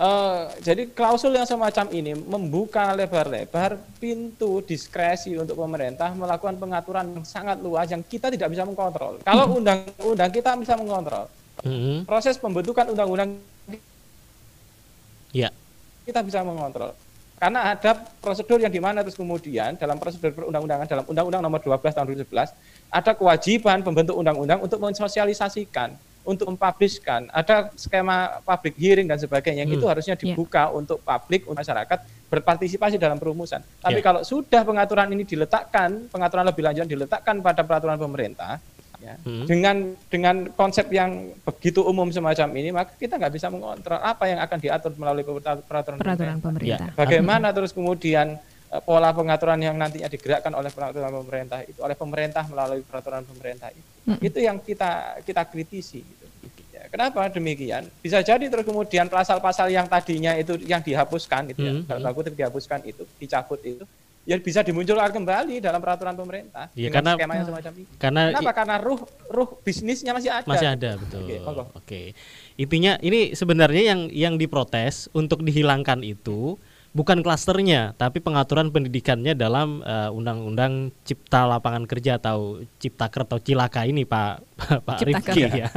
Uh, 0.00 0.48
jadi 0.64 0.88
klausul 0.88 1.36
yang 1.36 1.44
semacam 1.44 1.92
ini 1.92 2.16
membuka 2.16 2.88
lebar-lebar 2.96 3.76
pintu 4.00 4.64
diskresi 4.64 5.36
untuk 5.36 5.60
pemerintah 5.60 6.16
melakukan 6.16 6.56
pengaturan 6.56 7.20
yang 7.20 7.20
sangat 7.28 7.60
luas 7.60 7.84
yang 7.92 8.00
kita 8.00 8.32
tidak 8.32 8.48
bisa 8.48 8.64
mengkontrol. 8.64 9.20
Kalau 9.20 9.44
hmm. 9.44 9.58
undang-undang 9.60 10.32
kita 10.32 10.56
bisa 10.56 10.72
mengontrol. 10.80 11.28
Hmm. 11.60 12.08
Proses 12.08 12.40
pembentukan 12.40 12.88
undang-undang 12.88 13.44
ya. 15.36 15.52
kita 16.08 16.24
bisa 16.24 16.40
mengontrol. 16.48 16.96
Karena 17.36 17.76
ada 17.76 17.92
prosedur 18.24 18.56
yang 18.56 18.72
di 18.72 18.80
mana 18.80 19.04
terus 19.04 19.20
kemudian 19.20 19.76
dalam 19.76 20.00
prosedur 20.00 20.32
perundang-undangan 20.32 20.88
dalam 20.88 21.04
Undang-Undang 21.08 21.44
Nomor 21.44 21.60
12 21.60 21.76
Tahun 21.92 22.06
2011 22.08 22.56
ada 22.88 23.12
kewajiban 23.12 23.84
pembentuk 23.84 24.16
undang-undang 24.16 24.64
untuk 24.64 24.80
mensosialisasikan 24.80 25.92
untuk 26.30 26.46
mempublishkan 26.46 27.26
ada 27.34 27.74
skema 27.74 28.38
public 28.46 28.78
hearing 28.78 29.10
dan 29.10 29.18
sebagainya 29.18 29.66
yang 29.66 29.72
hmm. 29.74 29.78
itu 29.82 29.86
harusnya 29.90 30.14
ya. 30.14 30.22
dibuka 30.22 30.70
yeah. 30.70 30.78
untuk 30.78 31.02
publik 31.02 31.42
untuk 31.50 31.58
masyarakat 31.58 31.98
berpartisipasi 32.30 32.94
dalam 33.02 33.18
perumusan. 33.18 33.58
Tapi 33.82 33.98
yeah. 33.98 34.06
kalau 34.06 34.22
sudah 34.22 34.62
pengaturan 34.62 35.10
ini 35.10 35.26
diletakkan, 35.26 36.06
pengaturan 36.06 36.46
lebih 36.46 36.62
lanjut 36.62 36.86
diletakkan 36.86 37.42
pada 37.42 37.66
peraturan 37.66 37.98
pemerintah, 37.98 38.62
ya, 39.02 39.18
hmm. 39.18 39.44
dengan 39.50 39.76
dengan 40.06 40.36
konsep 40.54 40.86
yang 40.94 41.34
begitu 41.42 41.82
umum 41.82 42.06
semacam 42.14 42.48
ini, 42.54 42.70
maka 42.70 42.94
kita 42.94 43.18
nggak 43.18 43.34
bisa 43.34 43.50
mengontrol 43.50 43.98
apa 43.98 44.30
yang 44.30 44.38
akan 44.38 44.58
diatur 44.62 44.92
melalui 44.94 45.26
peraturan, 45.26 45.66
peraturan 45.66 45.98
pemerintah. 45.98 46.38
pemerintah. 46.38 46.88
Ya. 46.92 46.94
Bagaimana 46.94 47.50
hmm. 47.50 47.56
terus 47.58 47.72
kemudian 47.74 48.38
uh, 48.70 48.82
pola 48.84 49.10
pengaturan 49.10 49.58
yang 49.58 49.74
nantinya 49.74 50.06
digerakkan 50.06 50.54
oleh 50.54 50.70
peraturan 50.70 51.10
pemerintah 51.10 51.58
itu 51.66 51.80
oleh 51.82 51.96
pemerintah 51.98 52.44
melalui 52.46 52.86
peraturan 52.86 53.26
pemerintah 53.26 53.74
itu 53.74 53.90
hmm. 54.06 54.18
itu 54.22 54.38
yang 54.38 54.56
kita 54.62 55.22
kita 55.26 55.42
kritisi. 55.50 56.19
Ya, 56.80 56.86
kenapa 56.88 57.28
demikian 57.28 57.84
bisa 58.00 58.24
jadi 58.24 58.48
terus 58.48 58.64
kemudian 58.64 59.06
pasal-pasal 59.12 59.68
yang 59.68 59.84
tadinya 59.84 60.32
itu 60.32 60.56
yang 60.64 60.80
dihapuskan 60.80 61.52
itu 61.52 61.60
hmm. 61.60 61.84
ya, 61.84 62.00
dalam 62.00 62.12
kutip 62.16 62.32
dihapuskan 62.32 62.80
itu 62.88 63.04
dicabut 63.20 63.60
itu 63.60 63.84
ya 64.28 64.36
bisa 64.36 64.60
dimunculkan 64.60 65.10
kembali 65.16 65.64
dalam 65.64 65.80
peraturan 65.80 66.12
pemerintah. 66.12 66.68
Iya 66.76 66.92
karena 66.92 67.16
skema 67.16 67.34
yang 67.40 67.48
semacam 67.48 67.72
ini. 67.72 67.86
Karena 67.96 68.22
Kenapa? 68.30 68.52
Karena 68.52 68.76
ruh 68.76 69.00
ruh 69.32 69.48
bisnisnya 69.64 70.12
masih 70.12 70.30
ada. 70.30 70.46
Masih 70.46 70.68
ada 70.68 70.90
betul. 71.00 71.20
Oke. 71.24 71.40
Okay, 71.40 71.66
okay. 71.80 72.06
Intinya 72.60 72.92
ini 73.00 73.32
sebenarnya 73.32 73.82
yang 73.96 74.00
yang 74.12 74.34
diprotes 74.36 75.08
untuk 75.16 75.40
dihilangkan 75.40 76.04
itu 76.04 76.60
bukan 76.90 77.22
klasternya, 77.22 77.94
tapi 77.94 78.18
pengaturan 78.18 78.74
pendidikannya 78.74 79.38
dalam 79.38 79.78
uh, 79.86 80.10
Undang-Undang 80.10 80.90
Cipta 81.06 81.46
Lapangan 81.46 81.86
Kerja 81.86 82.18
atau 82.18 82.58
Ciptaker 82.82 83.22
atau 83.30 83.38
Cilaka 83.38 83.86
ini 83.86 84.02
Pak 84.02 84.42
Pak 84.86 84.98
Rifki 85.06 85.46
ya. 85.46 85.70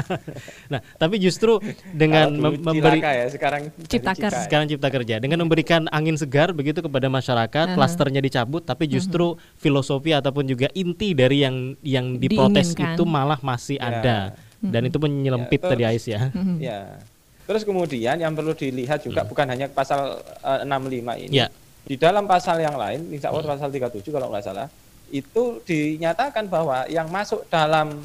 nah, 0.73 0.81
tapi 0.97 1.21
justru 1.21 1.61
dengan 1.93 2.33
mem 2.33 2.57
memberi 2.57 2.99
ya, 2.99 3.29
sekarang 3.29 3.69
Ciptaker 3.85 4.33
sekarang 4.49 4.65
Cipta 4.65 4.89
Kerja 4.89 5.21
dengan 5.21 5.45
memberikan 5.45 5.85
angin 5.93 6.17
segar 6.17 6.49
begitu 6.49 6.81
kepada 6.81 7.05
masyarakat, 7.13 7.65
uh 7.69 7.71
-huh. 7.73 7.77
klasternya 7.77 8.21
dicabut, 8.21 8.65
tapi 8.65 8.89
justru 8.89 9.33
uh 9.33 9.37
-huh. 9.37 9.57
filosofi 9.61 10.17
ataupun 10.17 10.49
juga 10.49 10.65
inti 10.73 11.13
dari 11.13 11.45
yang 11.45 11.77
yang 11.85 12.17
diprotes 12.17 12.73
Diinginkan. 12.73 12.97
itu 12.97 13.03
malah 13.05 13.37
masih 13.45 13.77
ya. 13.77 14.01
ada. 14.01 14.17
Dan 14.63 14.87
itu 14.87 14.95
menyelempit 14.95 15.59
ya, 15.59 15.67
tadi 15.75 15.83
Ais 15.83 16.07
ya. 16.07 16.31
Ya 16.55 17.03
Terus 17.43 17.63
kemudian 17.67 18.15
yang 18.15 18.31
perlu 18.31 18.55
dilihat 18.55 19.03
juga 19.03 19.23
hmm. 19.23 19.29
bukan 19.29 19.45
hanya 19.51 19.67
pasal 19.67 20.23
uh, 20.43 20.63
eh, 20.63 20.67
65 20.67 21.27
ini. 21.27 21.35
Yeah. 21.43 21.49
Di 21.83 21.99
dalam 21.99 22.23
pasal 22.23 22.63
yang 22.63 22.79
lain, 22.79 23.11
insya 23.11 23.29
Allah 23.31 23.43
hmm. 23.43 23.53
pasal 23.59 23.69
37 23.71 24.07
kalau 24.07 24.31
nggak 24.31 24.45
salah, 24.47 24.67
itu 25.11 25.59
dinyatakan 25.67 26.47
bahwa 26.47 26.87
yang 26.87 27.11
masuk 27.11 27.43
dalam 27.51 28.01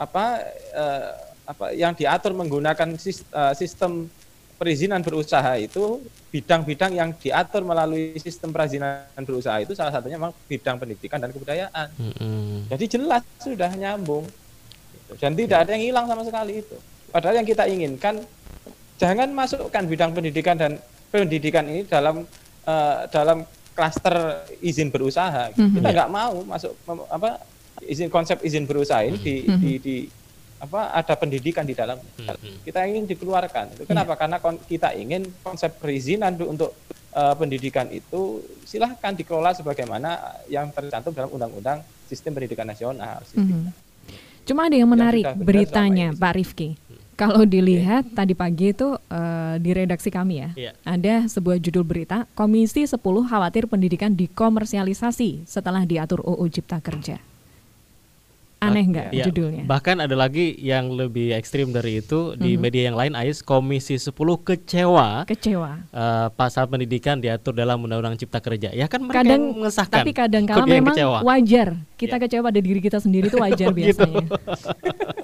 apa 0.00 0.40
uh, 0.72 1.12
apa 1.50 1.74
yang 1.74 1.92
diatur 1.98 2.30
menggunakan 2.30 2.94
eh, 2.94 3.54
sistem 3.58 4.06
perizinan 4.54 5.02
berusaha 5.02 5.58
itu 5.58 5.98
bidang-bidang 6.30 6.94
yang 6.94 7.10
diatur 7.18 7.66
melalui 7.66 8.14
sistem 8.22 8.54
perizinan 8.54 9.02
berusaha 9.18 9.58
itu 9.58 9.74
salah 9.74 9.90
satunya 9.90 10.14
memang 10.14 10.30
bidang 10.46 10.78
pendidikan 10.78 11.18
dan 11.18 11.34
kebudayaan. 11.34 11.88
-hmm. 11.90 12.70
Jadi 12.70 12.84
jelas 12.86 13.26
sudah 13.42 13.72
nyambung 13.74 14.30
dan 15.18 15.34
tidak 15.34 15.66
ada 15.66 15.70
yang 15.74 15.84
hilang 15.90 16.06
sama 16.06 16.22
sekali 16.22 16.62
itu. 16.62 16.76
Padahal 17.10 17.42
yang 17.42 17.48
kita 17.48 17.66
inginkan 17.66 18.22
jangan 19.00 19.32
masukkan 19.32 19.80
bidang 19.88 20.12
pendidikan 20.12 20.60
dan 20.60 20.76
pendidikan 21.08 21.64
ini 21.64 21.88
dalam 21.88 22.28
uh, 22.68 23.08
dalam 23.08 23.48
klaster 23.72 24.44
izin 24.60 24.92
berusaha. 24.92 25.48
Mm 25.56 25.56
-hmm. 25.56 25.74
Kita 25.80 25.88
nggak 25.88 26.10
mau 26.12 26.34
masuk 26.44 26.76
apa 27.08 27.40
izin 27.80 28.12
konsep 28.12 28.44
izin 28.44 28.68
berusaha 28.68 29.00
ini 29.00 29.16
di, 29.16 29.34
mm 29.40 29.48
-hmm. 29.48 29.60
di, 29.64 29.72
di 29.80 29.96
apa 30.60 30.92
ada 30.92 31.16
pendidikan 31.16 31.64
di 31.64 31.72
dalam 31.72 31.96
mm 31.96 32.28
-hmm. 32.28 32.54
kita 32.68 32.84
ingin 32.84 33.08
dikeluarkan. 33.08 33.80
Itu 33.80 33.88
kenapa? 33.88 34.12
Yeah. 34.12 34.20
Karena 34.20 34.36
kita 34.68 34.88
ingin 34.92 35.22
konsep 35.40 35.80
perizinan 35.80 36.36
untuk 36.44 36.76
uh, 37.16 37.32
pendidikan 37.32 37.88
itu 37.88 38.44
silahkan 38.68 39.16
dikelola 39.16 39.56
sebagaimana 39.56 40.44
yang 40.52 40.68
tercantum 40.76 41.16
dalam 41.16 41.32
Undang-Undang 41.32 41.80
Sistem 42.04 42.36
Pendidikan 42.36 42.68
Nasional. 42.68 43.24
Mm 43.32 43.48
-hmm. 43.48 43.62
Cuma 44.44 44.66
ada 44.68 44.76
yang 44.76 44.90
menarik 44.90 45.24
yang 45.24 45.40
beritanya 45.40 46.08
Pak 46.12 46.32
Rifki. 46.36 46.89
Kalau 47.20 47.44
dilihat 47.44 48.08
yeah. 48.08 48.16
tadi 48.16 48.32
pagi 48.32 48.72
itu 48.72 48.96
uh, 48.96 49.54
di 49.60 49.70
redaksi 49.76 50.08
kami 50.08 50.40
ya, 50.40 50.50
yeah. 50.56 50.74
ada 50.88 51.28
sebuah 51.28 51.60
judul 51.60 51.84
berita 51.84 52.24
Komisi 52.32 52.88
10 52.88 52.96
khawatir 52.96 53.68
pendidikan 53.68 54.16
dikomersialisasi 54.16 55.44
setelah 55.44 55.84
diatur 55.84 56.24
UU 56.24 56.48
Cipta 56.48 56.80
Kerja. 56.80 57.20
Aneh 58.60 58.84
nggak 58.84 59.08
ya, 59.16 59.24
judulnya? 59.24 59.64
Bahkan 59.64 60.04
ada 60.04 60.12
lagi 60.12 60.52
yang 60.60 60.92
lebih 60.92 61.32
ekstrim 61.32 61.72
dari 61.72 62.04
itu 62.04 62.36
di 62.36 62.54
mm-hmm. 62.54 62.60
media 62.60 62.82
yang 62.92 62.96
lain, 63.00 63.12
Ais 63.16 63.40
Komisi 63.40 63.96
10 63.96 64.12
kecewa. 64.44 65.24
Kecewa. 65.24 65.88
Uh, 65.88 66.28
pasal 66.36 66.68
pendidikan 66.68 67.16
diatur 67.16 67.56
dalam 67.56 67.80
Undang-Undang 67.80 68.20
Cipta 68.20 68.36
Kerja. 68.44 68.68
Ya 68.76 68.84
kan 68.84 69.00
mereka 69.00 69.24
kadang, 69.24 69.42
mengesahkan. 69.56 70.04
Tapi 70.04 70.12
kadang 70.12 70.44
kala 70.44 70.68
memang 70.68 70.92
kecewa. 70.92 71.18
wajar. 71.24 71.68
Kita 71.96 72.20
yeah. 72.20 72.22
kecewa 72.28 72.42
pada 72.52 72.60
diri 72.60 72.80
kita 72.84 73.00
sendiri 73.00 73.32
itu 73.32 73.40
wajar 73.44 73.72
biasanya. 73.72 74.28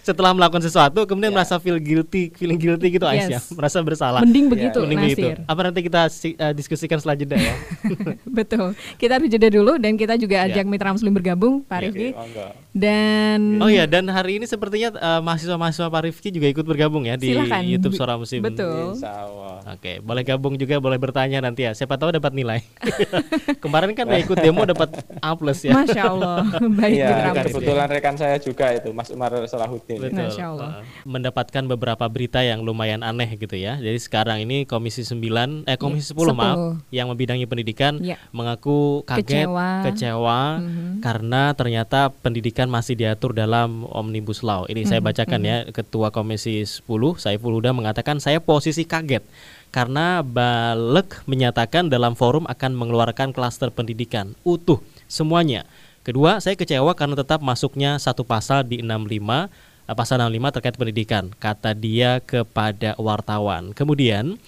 setelah 0.00 0.32
melakukan 0.32 0.64
sesuatu 0.64 1.04
kemudian 1.04 1.30
yeah. 1.30 1.36
merasa 1.36 1.60
feel 1.60 1.76
guilty, 1.76 2.32
feeling 2.34 2.56
guilty 2.56 2.88
gitu 2.96 3.04
yes. 3.12 3.28
ya, 3.28 3.40
merasa 3.54 3.78
bersalah. 3.84 4.20
Mending 4.24 4.48
yeah. 4.48 4.52
begitu, 4.56 4.78
Mending 4.82 5.00
Nasir. 5.04 5.36
Begitu. 5.36 5.50
Apa 5.50 5.60
nanti 5.60 5.80
kita 5.84 6.00
uh, 6.08 6.52
diskusikan 6.56 6.96
setelah 6.98 7.16
jeda 7.16 7.36
ya? 7.36 7.54
Betul. 8.38 8.72
Kita 8.96 9.20
harus 9.20 9.28
jeda 9.28 9.48
dulu 9.52 9.76
dan 9.76 9.94
kita 10.00 10.16
juga 10.16 10.42
yeah. 10.42 10.50
ajak 10.50 10.64
mitra 10.66 10.90
muslim 10.96 11.12
bergabung, 11.12 11.62
Pak 11.62 11.76
yeah, 11.76 11.84
Rifki. 11.86 12.08
Okay. 12.16 12.50
Dan 12.70 13.58
Oh 13.58 13.66
ya, 13.66 13.84
dan 13.90 14.06
hari 14.06 14.38
ini 14.38 14.46
sepertinya 14.46 14.94
uh, 14.94 15.20
mahasiswa-mahasiswa 15.26 15.90
Pak 15.90 16.02
Rifki 16.06 16.28
juga 16.30 16.46
ikut 16.46 16.62
bergabung 16.62 17.02
ya 17.02 17.18
di. 17.18 17.34
YouTube 17.66 17.98
Suara 17.98 18.14
Muslim. 18.14 18.46
Betul. 18.46 18.94
Oke, 18.96 19.66
okay. 19.66 19.96
boleh 19.98 20.22
gabung 20.24 20.54
juga, 20.56 20.78
boleh 20.78 20.96
bertanya 20.96 21.42
nanti 21.42 21.66
ya. 21.66 21.74
Siapa 21.74 21.98
tahu 21.98 22.14
dapat 22.14 22.32
nilai. 22.32 22.62
Kemarin 23.64 23.92
kan 23.92 24.06
ikut 24.14 24.38
demo 24.38 24.62
dapat 24.64 25.02
A 25.20 25.34
plus 25.34 25.66
ya. 25.66 25.74
Masya 25.74 26.02
Allah. 26.10 26.46
Baik, 26.78 26.96
ya, 26.96 27.30
kebetulan 27.34 27.88
rekan 27.90 28.14
saya 28.16 28.36
juga 28.40 28.72
itu 28.72 28.90
Mas 28.94 29.10
Umar 29.10 29.34
Salahuddin. 29.46 30.10
Betul. 30.10 30.30
Masya 30.30 30.44
Allah. 30.54 30.70
Mendapatkan 31.04 31.62
beberapa 31.66 32.04
berita 32.06 32.40
yang 32.40 32.62
lumayan 32.62 33.02
aneh 33.02 33.34
gitu 33.36 33.54
ya. 33.58 33.76
Jadi 33.78 33.98
sekarang 34.00 34.42
ini 34.46 34.64
Komisi 34.64 35.02
9 35.06 35.68
eh 35.68 35.76
Komisi 35.78 36.12
ya, 36.12 36.18
10, 36.18 36.34
10 36.34 36.40
maaf 36.40 36.58
yang 36.94 37.06
membidangi 37.12 37.44
pendidikan 37.44 38.00
ya. 38.00 38.16
mengaku 38.34 39.02
kaget, 39.06 39.46
kecewa, 39.46 39.68
kecewa 39.86 40.40
mm 40.58 40.66
-hmm. 40.66 40.92
karena 41.00 41.42
ternyata 41.54 42.00
pendidikan 42.10 42.59
masih 42.68 42.98
diatur 42.98 43.32
dalam 43.32 43.88
Omnibus 43.88 44.44
Law. 44.44 44.68
Ini 44.68 44.84
saya 44.84 45.00
bacakan 45.00 45.40
mm 45.40 45.46
-hmm. 45.46 45.70
ya 45.70 45.72
Ketua 45.72 46.12
Komisi 46.12 46.60
10 46.60 46.84
Saiful 47.16 47.56
Huda 47.56 47.70
mengatakan 47.72 48.18
saya 48.18 48.42
posisi 48.42 48.84
kaget 48.84 49.24
karena 49.70 50.20
Balek 50.26 51.22
menyatakan 51.30 51.86
dalam 51.86 52.18
forum 52.18 52.44
akan 52.50 52.74
mengeluarkan 52.74 53.30
klaster 53.30 53.70
pendidikan 53.70 54.34
utuh 54.42 54.82
semuanya. 55.06 55.64
Kedua, 56.02 56.42
saya 56.42 56.58
kecewa 56.58 56.96
karena 56.98 57.14
tetap 57.14 57.38
masuknya 57.44 58.00
satu 58.02 58.26
pasal 58.26 58.66
di 58.66 58.82
65 58.82 59.48
pasal 59.94 60.22
65 60.22 60.54
terkait 60.54 60.76
pendidikan, 60.78 61.24
kata 61.38 61.74
dia 61.74 62.22
kepada 62.22 62.94
wartawan. 62.98 63.74
Kemudian 63.74 64.38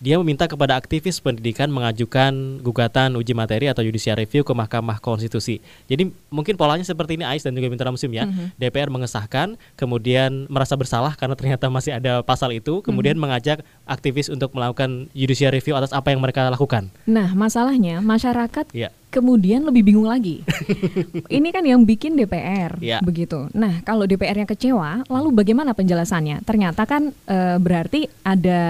dia 0.00 0.16
meminta 0.16 0.48
kepada 0.48 0.80
aktivis 0.80 1.20
pendidikan 1.20 1.68
mengajukan 1.68 2.64
gugatan 2.64 3.20
uji 3.20 3.36
materi 3.36 3.68
atau 3.68 3.84
judicial 3.84 4.16
review 4.16 4.40
ke 4.40 4.52
Mahkamah 4.56 4.96
Konstitusi. 4.96 5.60
Jadi 5.92 6.08
mungkin 6.32 6.56
polanya 6.56 6.82
seperti 6.82 7.20
ini 7.20 7.28
Ais 7.28 7.44
dan 7.44 7.52
juga 7.52 7.68
Mitra 7.68 7.92
Musim 7.92 8.08
ya. 8.08 8.24
Mm-hmm. 8.24 8.56
DPR 8.56 8.88
mengesahkan, 8.88 9.60
kemudian 9.76 10.48
merasa 10.48 10.72
bersalah 10.74 11.12
karena 11.20 11.36
ternyata 11.36 11.68
masih 11.68 12.00
ada 12.00 12.24
pasal 12.24 12.48
itu, 12.56 12.80
kemudian 12.80 13.20
mm-hmm. 13.20 13.28
mengajak 13.28 13.58
aktivis 13.84 14.32
untuk 14.32 14.56
melakukan 14.56 15.12
judicial 15.12 15.52
review 15.52 15.76
atas 15.76 15.92
apa 15.92 16.16
yang 16.16 16.24
mereka 16.24 16.48
lakukan. 16.48 16.88
Nah, 17.04 17.36
masalahnya 17.36 18.00
masyarakat 18.00 18.72
yeah 18.72 18.90
kemudian 19.10 19.66
lebih 19.66 19.82
bingung 19.82 20.06
lagi. 20.06 20.46
Ini 21.36 21.48
kan 21.50 21.66
yang 21.66 21.82
bikin 21.82 22.14
DPR 22.14 22.78
ya. 22.78 23.02
begitu. 23.02 23.50
Nah, 23.50 23.82
kalau 23.82 24.06
DPR-nya 24.06 24.46
kecewa, 24.46 25.02
lalu 25.10 25.28
bagaimana 25.34 25.74
penjelasannya? 25.74 26.46
Ternyata 26.46 26.86
kan 26.86 27.10
e, 27.10 27.38
berarti 27.58 28.06
ada 28.22 28.60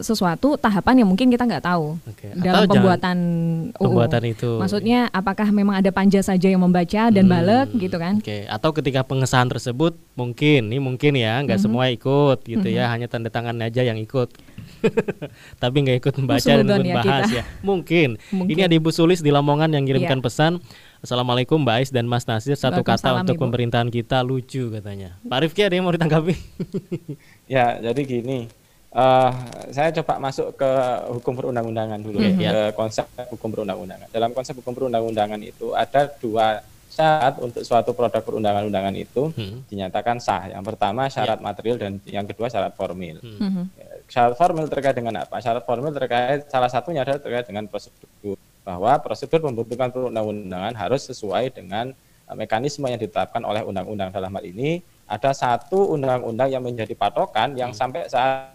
sesuatu 0.00 0.56
tahapan 0.56 1.04
yang 1.04 1.08
mungkin 1.12 1.28
kita 1.28 1.44
nggak 1.44 1.68
tahu 1.68 2.00
okay. 2.08 2.32
dalam 2.40 2.64
pembuatan 2.64 3.18
UU. 3.76 3.84
Pembuatan 3.84 4.22
itu. 4.24 4.50
Maksudnya 4.56 5.12
apakah 5.12 5.52
memang 5.52 5.78
ada 5.78 5.92
panja 5.92 6.24
saja 6.24 6.48
yang 6.48 6.64
membaca 6.64 7.12
dan 7.12 7.28
hmm, 7.28 7.32
balik 7.32 7.68
gitu 7.76 7.96
kan? 8.00 8.18
Oke. 8.18 8.24
Okay. 8.24 8.40
Atau 8.48 8.72
ketika 8.72 9.04
pengesahan 9.04 9.52
tersebut 9.52 9.94
mungkin, 10.16 10.72
ini 10.72 10.80
mungkin 10.80 11.12
ya 11.20 11.44
nggak 11.44 11.60
-hmm. 11.60 11.68
semua 11.68 11.92
ikut 11.92 12.40
gitu 12.48 12.64
-hmm. 12.64 12.78
ya, 12.80 12.88
hanya 12.88 13.06
tanda 13.12 13.28
tangan 13.28 13.60
aja 13.60 13.84
yang 13.84 14.00
ikut. 14.00 14.32
tapi 15.62 15.76
nggak 15.84 15.96
ikut 16.02 16.14
membaca 16.20 16.50
dan 16.50 16.64
ikut 16.66 16.86
ya 16.86 16.94
bahas 16.98 17.24
kita. 17.28 17.38
ya. 17.40 17.44
Mungkin. 17.62 18.08
Mungkin. 18.30 18.52
Ini 18.52 18.60
ada 18.66 18.74
Ibu 18.74 18.90
Sulis 18.90 19.20
di 19.20 19.30
Lamongan 19.30 19.70
yang 19.72 19.84
kirimkan 19.86 20.18
ya. 20.20 20.24
pesan. 20.24 20.52
Assalamualaikum 21.02 21.58
Mbak 21.58 21.76
Ais 21.82 21.90
dan 21.90 22.06
Mas 22.06 22.22
Nasir 22.30 22.54
Satu 22.54 22.86
kata 22.86 23.26
untuk 23.26 23.34
Ibu. 23.34 23.50
pemerintahan 23.50 23.90
kita 23.90 24.22
lucu 24.22 24.70
katanya 24.70 25.18
Pak 25.26 25.38
Rifki 25.42 25.66
ada 25.66 25.74
yang 25.74 25.82
mau 25.82 25.90
ditanggapi? 25.90 26.30
ya 27.58 27.82
jadi 27.82 28.00
gini 28.06 28.46
uh, 28.94 29.34
Saya 29.74 29.90
coba 29.98 30.22
masuk 30.22 30.54
ke 30.54 30.70
hukum 31.10 31.34
perundang-undangan 31.34 31.98
dulu 31.98 32.22
mm 32.22 32.38
-hmm. 32.38 32.38
ya 32.38 32.50
Ke 32.54 32.62
konsep 32.78 33.10
hukum 33.34 33.50
perundang-undangan 33.50 34.14
Dalam 34.14 34.30
konsep 34.30 34.54
hukum 34.62 34.78
perundang-undangan 34.78 35.42
itu 35.42 35.74
ada 35.74 36.06
dua 36.22 36.62
syarat 36.92 37.34
untuk 37.40 37.64
suatu 37.64 37.96
produk 37.96 38.20
perundangan-undangan 38.20 38.92
itu 39.00 39.32
hmm. 39.32 39.64
dinyatakan 39.72 40.20
sah. 40.20 40.52
Yang 40.52 40.76
pertama 40.76 41.08
syarat 41.08 41.40
yeah. 41.40 41.46
material 41.48 41.76
dan 41.80 41.92
yang 42.04 42.28
kedua 42.28 42.52
syarat 42.52 42.76
formil. 42.76 43.16
Hmm. 43.24 43.72
Syarat 44.12 44.36
formil 44.36 44.68
terkait 44.68 44.92
dengan 44.92 45.24
apa? 45.24 45.40
Syarat 45.40 45.64
formil 45.64 45.88
terkait 45.96 46.44
salah 46.52 46.68
satunya 46.68 47.00
adalah 47.00 47.16
terkait 47.16 47.48
dengan 47.48 47.64
prosedur 47.64 48.36
bahwa 48.60 48.92
prosedur 49.00 49.40
pembentukan 49.40 49.88
perundang-undangan 49.88 50.76
harus 50.76 51.08
sesuai 51.08 51.56
dengan 51.56 51.96
uh, 52.28 52.36
mekanisme 52.36 52.84
yang 52.92 53.00
ditetapkan 53.00 53.40
oleh 53.40 53.64
undang-undang 53.64 54.12
dalam 54.12 54.28
hal 54.36 54.44
ini 54.44 54.84
ada 55.08 55.32
satu 55.32 55.96
undang-undang 55.96 56.52
yang 56.52 56.60
menjadi 56.60 56.92
patokan 56.92 57.56
yang 57.56 57.72
hmm. 57.72 57.80
sampai 57.80 58.04
saat 58.04 58.52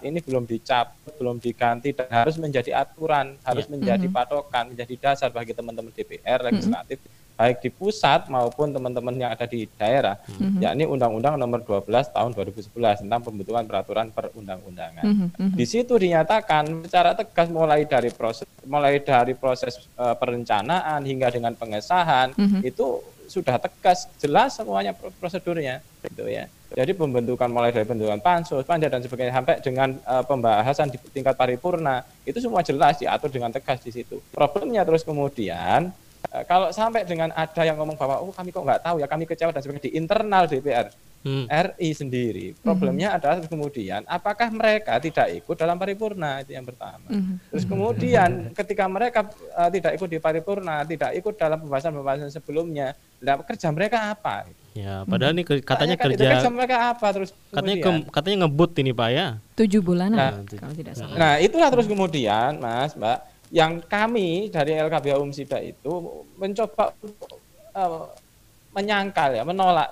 ini 0.00 0.24
belum 0.24 0.48
dicap, 0.48 0.96
belum 1.20 1.36
diganti 1.36 1.92
dan 1.92 2.08
harus 2.08 2.40
menjadi 2.40 2.80
aturan, 2.80 3.36
harus 3.44 3.66
yeah. 3.66 3.72
menjadi 3.74 4.06
mm 4.06 4.14
-hmm. 4.14 4.22
patokan, 4.22 4.64
menjadi 4.70 4.94
dasar 4.94 5.34
bagi 5.34 5.50
teman-teman 5.50 5.90
DPR 5.90 6.46
legislatif 6.46 7.02
mm 7.02 7.06
-hmm. 7.10 7.19
Baik 7.40 7.64
di 7.64 7.70
pusat 7.72 8.28
maupun 8.28 8.68
teman-teman 8.68 9.16
yang 9.16 9.32
ada 9.32 9.48
di 9.48 9.64
daerah, 9.80 10.20
mm 10.20 10.36
-hmm. 10.36 10.60
yakni 10.60 10.84
Undang-Undang 10.84 11.40
Nomor 11.40 11.64
12 11.64 11.88
Tahun 12.12 12.30
2011 12.36 13.08
tentang 13.08 13.20
pembentukan 13.24 13.64
peraturan 13.64 14.12
perundang-undangan. 14.12 15.00
Mm 15.08 15.14
-hmm. 15.32 15.56
Di 15.56 15.64
situ 15.64 15.96
dinyatakan 15.96 16.84
secara 16.84 17.16
tegas 17.16 17.48
mulai 17.48 17.88
dari 17.88 18.12
proses 18.12 18.44
mulai 18.68 19.00
dari 19.00 19.32
proses 19.32 19.88
uh, 19.96 20.12
perencanaan 20.12 21.00
hingga 21.00 21.32
dengan 21.32 21.56
pengesahan 21.56 22.36
mm 22.36 22.44
-hmm. 22.44 22.60
itu 22.68 23.00
sudah 23.24 23.56
tegas 23.56 24.04
jelas 24.20 24.58
semuanya 24.58 24.92
prosedurnya 24.92 25.80
gitu 26.04 26.28
ya. 26.28 26.44
Jadi 26.70 26.92
pembentukan 26.94 27.50
mulai 27.50 27.74
dari 27.74 27.86
pembentukan 27.88 28.20
pansus, 28.22 28.62
panja 28.62 28.86
dan 28.86 29.02
sebagainya 29.02 29.34
sampai 29.34 29.56
dengan 29.64 29.96
uh, 30.06 30.22
pembahasan 30.22 30.92
di 30.92 30.98
tingkat 31.10 31.34
paripurna 31.34 32.04
itu 32.22 32.38
semua 32.38 32.62
jelas 32.62 33.00
diatur 33.00 33.32
dengan 33.32 33.50
tegas 33.50 33.80
di 33.80 33.90
situ. 33.90 34.18
Problemnya 34.30 34.84
terus 34.84 35.02
kemudian 35.02 35.90
kalau 36.46 36.70
sampai 36.70 37.02
dengan 37.08 37.32
ada 37.34 37.62
yang 37.64 37.74
ngomong 37.80 37.98
bahwa 37.98 38.22
oh 38.22 38.30
kami 38.30 38.54
kok 38.54 38.62
nggak 38.62 38.82
tahu 38.84 38.96
ya 39.02 39.06
kami 39.10 39.24
kecewa 39.26 39.50
dan 39.50 39.60
sebagainya 39.64 39.86
di 39.90 39.92
internal 39.98 40.44
DPR 40.46 40.86
hmm. 41.24 41.46
RI 41.48 41.88
sendiri. 41.92 42.46
Problemnya 42.60 43.12
hmm. 43.12 43.16
adalah 43.20 43.36
kemudian 43.44 44.00
apakah 44.08 44.48
mereka 44.52 44.96
tidak 45.00 45.28
ikut 45.36 45.56
dalam 45.56 45.76
paripurna 45.76 46.40
itu 46.44 46.56
yang 46.56 46.64
pertama. 46.64 47.08
Hmm. 47.08 47.36
Terus 47.52 47.64
kemudian 47.68 48.30
ketika 48.56 48.84
mereka 48.88 49.28
uh, 49.56 49.70
tidak 49.72 49.96
ikut 49.96 50.08
di 50.08 50.18
paripurna, 50.20 50.84
tidak 50.86 51.10
ikut 51.16 51.34
dalam 51.36 51.58
pembahasan-pembahasan 51.60 52.32
sebelumnya, 52.32 52.96
lah 53.20 53.40
kerja 53.44 53.68
mereka 53.72 54.12
apa? 54.12 54.48
Ya, 54.70 55.02
padahal 55.02 55.34
ini 55.34 55.42
katanya 55.42 55.98
kan 55.98 56.14
kerja 56.14 56.30
kerja 56.30 56.50
mereka 56.50 56.94
apa 56.94 57.10
terus 57.10 57.34
katanya 57.50 57.76
ke, 57.82 57.90
katanya 58.14 58.36
ngebut 58.46 58.70
ini 58.78 58.94
Pak 58.94 59.08
ya. 59.10 59.26
Tujuh 59.58 59.82
bulan 59.82 60.14
nah, 60.14 60.40
kalau 60.46 60.74
tidak 60.78 60.94
salah. 60.94 61.16
Nah, 61.18 61.32
itulah 61.42 61.68
terus 61.74 61.90
kemudian 61.90 62.62
Mas, 62.62 62.94
Mbak, 62.94 63.18
yang 63.50 63.82
kami 63.82 64.48
dari 64.48 64.78
LKBH 64.78 65.16
Umsida 65.18 65.58
itu 65.58 66.22
mencoba 66.38 66.94
uh, 67.74 68.06
menyangkal 68.70 69.34
ya, 69.34 69.42
menolak 69.42 69.90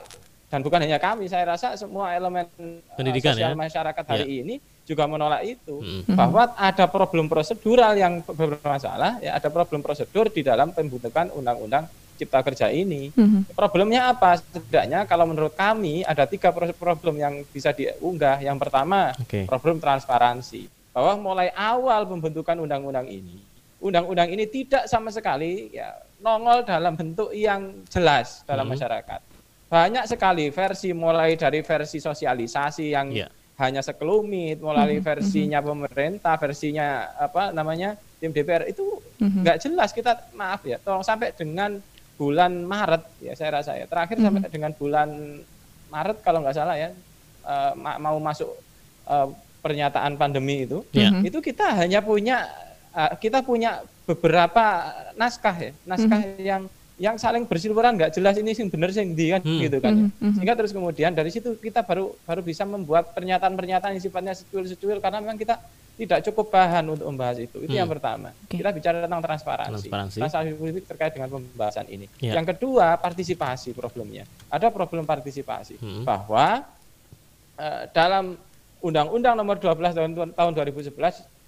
dan 0.48 0.64
bukan 0.64 0.80
hanya 0.80 0.96
kami 0.96 1.28
saya 1.28 1.44
rasa 1.44 1.76
semua 1.76 2.16
elemen 2.16 2.48
eh, 2.56 2.80
pendidikan 2.96 3.36
sosial 3.36 3.52
ya? 3.52 3.58
masyarakat 3.58 4.04
hari 4.08 4.24
ya. 4.24 4.36
ini 4.40 4.54
juga 4.88 5.04
menolak 5.04 5.44
itu 5.44 5.76
hmm. 5.84 6.16
bahwa 6.16 6.56
ada 6.56 6.88
problem 6.88 7.28
prosedural 7.28 7.92
yang 7.92 8.24
bermasalah 8.24 9.20
ya 9.20 9.36
ada 9.36 9.52
problem 9.52 9.84
prosedur 9.84 10.32
di 10.32 10.40
dalam 10.40 10.72
pembentukan 10.72 11.28
undang-undang 11.36 11.84
cipta 12.16 12.40
kerja 12.40 12.72
ini 12.72 13.12
hmm. 13.12 13.52
problemnya 13.52 14.16
apa 14.16 14.40
setidaknya 14.40 15.04
kalau 15.04 15.28
menurut 15.28 15.52
kami 15.52 16.00
ada 16.00 16.24
tiga 16.24 16.48
problem 16.56 17.20
yang 17.20 17.44
bisa 17.52 17.76
diunggah 17.76 18.40
yang 18.40 18.56
pertama 18.56 19.12
okay. 19.20 19.44
problem 19.44 19.76
transparansi 19.76 20.77
bahwa 20.98 21.14
mulai 21.22 21.54
awal 21.54 22.02
pembentukan 22.10 22.58
undang-undang 22.58 23.06
ini 23.06 23.38
undang-undang 23.78 24.34
ini 24.34 24.50
tidak 24.50 24.90
sama 24.90 25.14
sekali 25.14 25.70
ya 25.70 25.94
nongol 26.18 26.66
dalam 26.66 26.98
bentuk 26.98 27.30
yang 27.30 27.86
jelas 27.86 28.42
dalam 28.42 28.66
hmm. 28.66 28.74
masyarakat 28.74 29.20
banyak 29.68 30.04
sekali 30.08 30.48
versi 30.48 30.96
mulai 30.96 31.36
dari 31.36 31.60
versi 31.60 32.00
sosialisasi 32.00 32.84
yang 32.88 33.12
yeah. 33.12 33.28
hanya 33.60 33.84
sekelumit, 33.84 34.64
mulai 34.64 34.96
mm 34.96 35.04
-hmm. 35.04 35.04
versinya 35.04 35.60
pemerintah, 35.60 36.34
versinya 36.40 37.12
apa 37.20 37.52
namanya 37.52 38.00
tim 38.16 38.32
DPR 38.32 38.64
itu 38.64 38.96
mm-hmm. 39.20 39.44
nggak 39.44 39.56
mm 39.60 39.62
-hmm. 39.68 39.74
jelas 39.76 39.90
kita 39.92 40.12
maaf 40.32 40.64
ya, 40.64 40.80
tolong 40.80 41.04
sampai 41.04 41.36
dengan 41.36 41.76
bulan 42.16 42.64
Maret 42.64 43.04
ya 43.20 43.36
saya 43.36 43.60
rasa 43.60 43.76
ya 43.76 43.84
terakhir 43.84 44.16
mm 44.16 44.24
-hmm. 44.24 44.34
sampai 44.40 44.50
dengan 44.50 44.72
bulan 44.72 45.08
Maret 45.92 46.18
kalau 46.24 46.40
nggak 46.40 46.56
salah 46.56 46.76
ya 46.80 46.90
uh, 47.44 47.72
mau 47.76 48.16
masuk 48.18 48.48
uh, 49.04 49.28
pernyataan 49.58 50.14
pandemi 50.14 50.64
itu, 50.64 50.86
yeah. 50.94 51.18
itu 51.20 51.38
kita 51.42 51.74
hanya 51.78 51.98
punya 52.00 52.46
uh, 52.94 53.14
kita 53.18 53.42
punya 53.42 53.82
beberapa 54.06 54.94
naskah 55.18 55.56
ya, 55.58 55.72
naskah 55.84 56.20
mm 56.20 56.30
-hmm. 56.34 56.46
yang 56.46 56.62
yang 56.98 57.14
saling 57.14 57.46
bersiliweran 57.46 57.94
nggak 57.94 58.10
jelas 58.10 58.34
ini 58.42 58.50
sih 58.58 58.66
benar 58.66 58.90
sih 58.90 59.06
di 59.14 59.30
kan 59.30 59.40
hmm. 59.40 59.60
gitu 59.62 59.78
kan 59.78 59.94
ya. 59.94 60.06
hmm. 60.10 60.34
sehingga 60.34 60.54
terus 60.58 60.74
kemudian 60.74 61.14
dari 61.14 61.30
situ 61.30 61.54
kita 61.54 61.86
baru 61.86 62.10
baru 62.26 62.42
bisa 62.42 62.66
membuat 62.66 63.14
pernyataan-pernyataan 63.14 63.94
yang 63.94 64.02
sifatnya 64.02 64.34
secuil-secuil 64.34 64.98
karena 64.98 65.22
memang 65.22 65.38
kita 65.38 65.62
tidak 65.98 66.26
cukup 66.30 66.50
bahan 66.50 66.90
untuk 66.90 67.06
membahas 67.06 67.38
itu 67.38 67.58
itu 67.62 67.70
hmm. 67.70 67.80
yang 67.86 67.90
pertama 67.90 68.34
okay. 68.46 68.58
kita 68.58 68.70
bicara 68.74 69.06
tentang 69.06 69.22
transparansi 69.22 69.86
transparansi, 69.86 70.18
transparansi 70.18 70.52
politik 70.58 70.84
terkait 70.90 71.12
dengan 71.14 71.28
pembahasan 71.38 71.86
ini 71.86 72.06
yeah. 72.18 72.34
yang 72.34 72.46
kedua 72.46 72.98
partisipasi 72.98 73.78
problemnya 73.78 74.26
ada 74.50 74.66
problem 74.74 75.06
partisipasi 75.06 75.78
hmm. 75.78 76.02
bahwa 76.02 76.66
uh, 77.62 77.82
dalam 77.94 78.34
Undang-Undang 78.78 79.34
Nomor 79.34 79.58
12 79.58 79.96
tahun 79.96 80.10
tahun 80.34 80.52
2011 80.54 80.94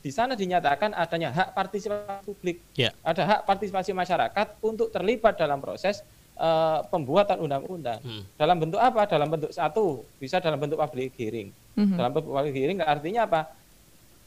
di 0.01 0.11
sana 0.11 0.33
dinyatakan 0.33 0.97
adanya 0.97 1.29
hak 1.29 1.49
partisipasi 1.53 2.25
publik, 2.25 2.57
yeah. 2.73 2.89
ada 3.05 3.21
hak 3.21 3.41
partisipasi 3.45 3.93
masyarakat 3.93 4.57
untuk 4.65 4.89
terlibat 4.89 5.37
dalam 5.37 5.61
proses 5.61 6.01
uh, 6.41 6.81
pembuatan 6.89 7.37
undang-undang. 7.37 8.01
Hmm. 8.01 8.25
Dalam 8.41 8.57
bentuk 8.57 8.81
apa? 8.81 9.05
Dalam 9.05 9.29
bentuk 9.29 9.53
satu, 9.53 10.01
bisa 10.17 10.41
dalam 10.41 10.57
bentuk 10.57 10.81
public 10.81 11.13
hearing. 11.21 11.53
Hmm. 11.77 12.01
Dalam 12.01 12.17
bentuk 12.17 12.33
public 12.33 12.57
hearing 12.57 12.81
artinya 12.81 13.29
apa? 13.29 13.53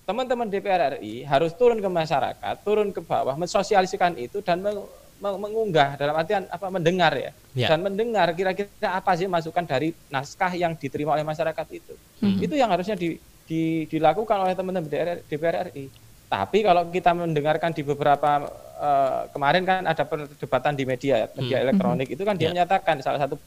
Teman-teman 0.05 0.45
DPR 0.45 1.01
RI 1.01 1.25
harus 1.25 1.57
turun 1.57 1.81
ke 1.81 1.89
masyarakat, 1.89 2.55
turun 2.61 2.93
ke 2.93 3.01
bawah, 3.01 3.33
mensosialisikan 3.33 4.13
itu 4.19 4.45
dan 4.45 4.61
meng 4.61 4.77
mengunggah 5.23 5.95
dalam 5.95 6.15
artian 6.19 6.43
apa 6.51 6.67
mendengar 6.67 7.15
ya 7.15 7.31
yeah. 7.55 7.69
dan 7.71 7.79
mendengar 7.79 8.27
kira-kira 8.35 8.99
apa 8.99 9.15
sih 9.15 9.31
masukan 9.31 9.63
dari 9.63 9.95
naskah 10.11 10.51
yang 10.51 10.75
diterima 10.75 11.15
oleh 11.15 11.23
masyarakat 11.23 11.67
itu 11.71 11.93
hmm. 12.19 12.43
itu 12.43 12.53
yang 12.59 12.67
harusnya 12.67 12.99
di, 12.99 13.15
di, 13.47 13.87
dilakukan 13.87 14.37
oleh 14.43 14.53
teman-teman 14.55 14.87
DPR, 14.87 15.19
DPR 15.27 15.55
RI. 15.71 15.87
Tapi 16.27 16.65
kalau 16.65 16.89
kita 16.89 17.13
mendengarkan 17.13 17.71
di 17.77 17.85
beberapa 17.85 18.49
uh, 18.81 19.29
kemarin 19.29 19.63
kan 19.63 19.81
ada 19.85 20.01
perdebatan 20.01 20.73
di 20.73 20.83
media 20.83 21.29
media 21.37 21.61
hmm. 21.61 21.65
elektronik 21.69 22.07
itu 22.09 22.23
kan 22.25 22.35
dia 22.35 22.49
yeah. 22.49 22.53
menyatakan 22.57 22.99
salah 23.05 23.21
satu 23.21 23.37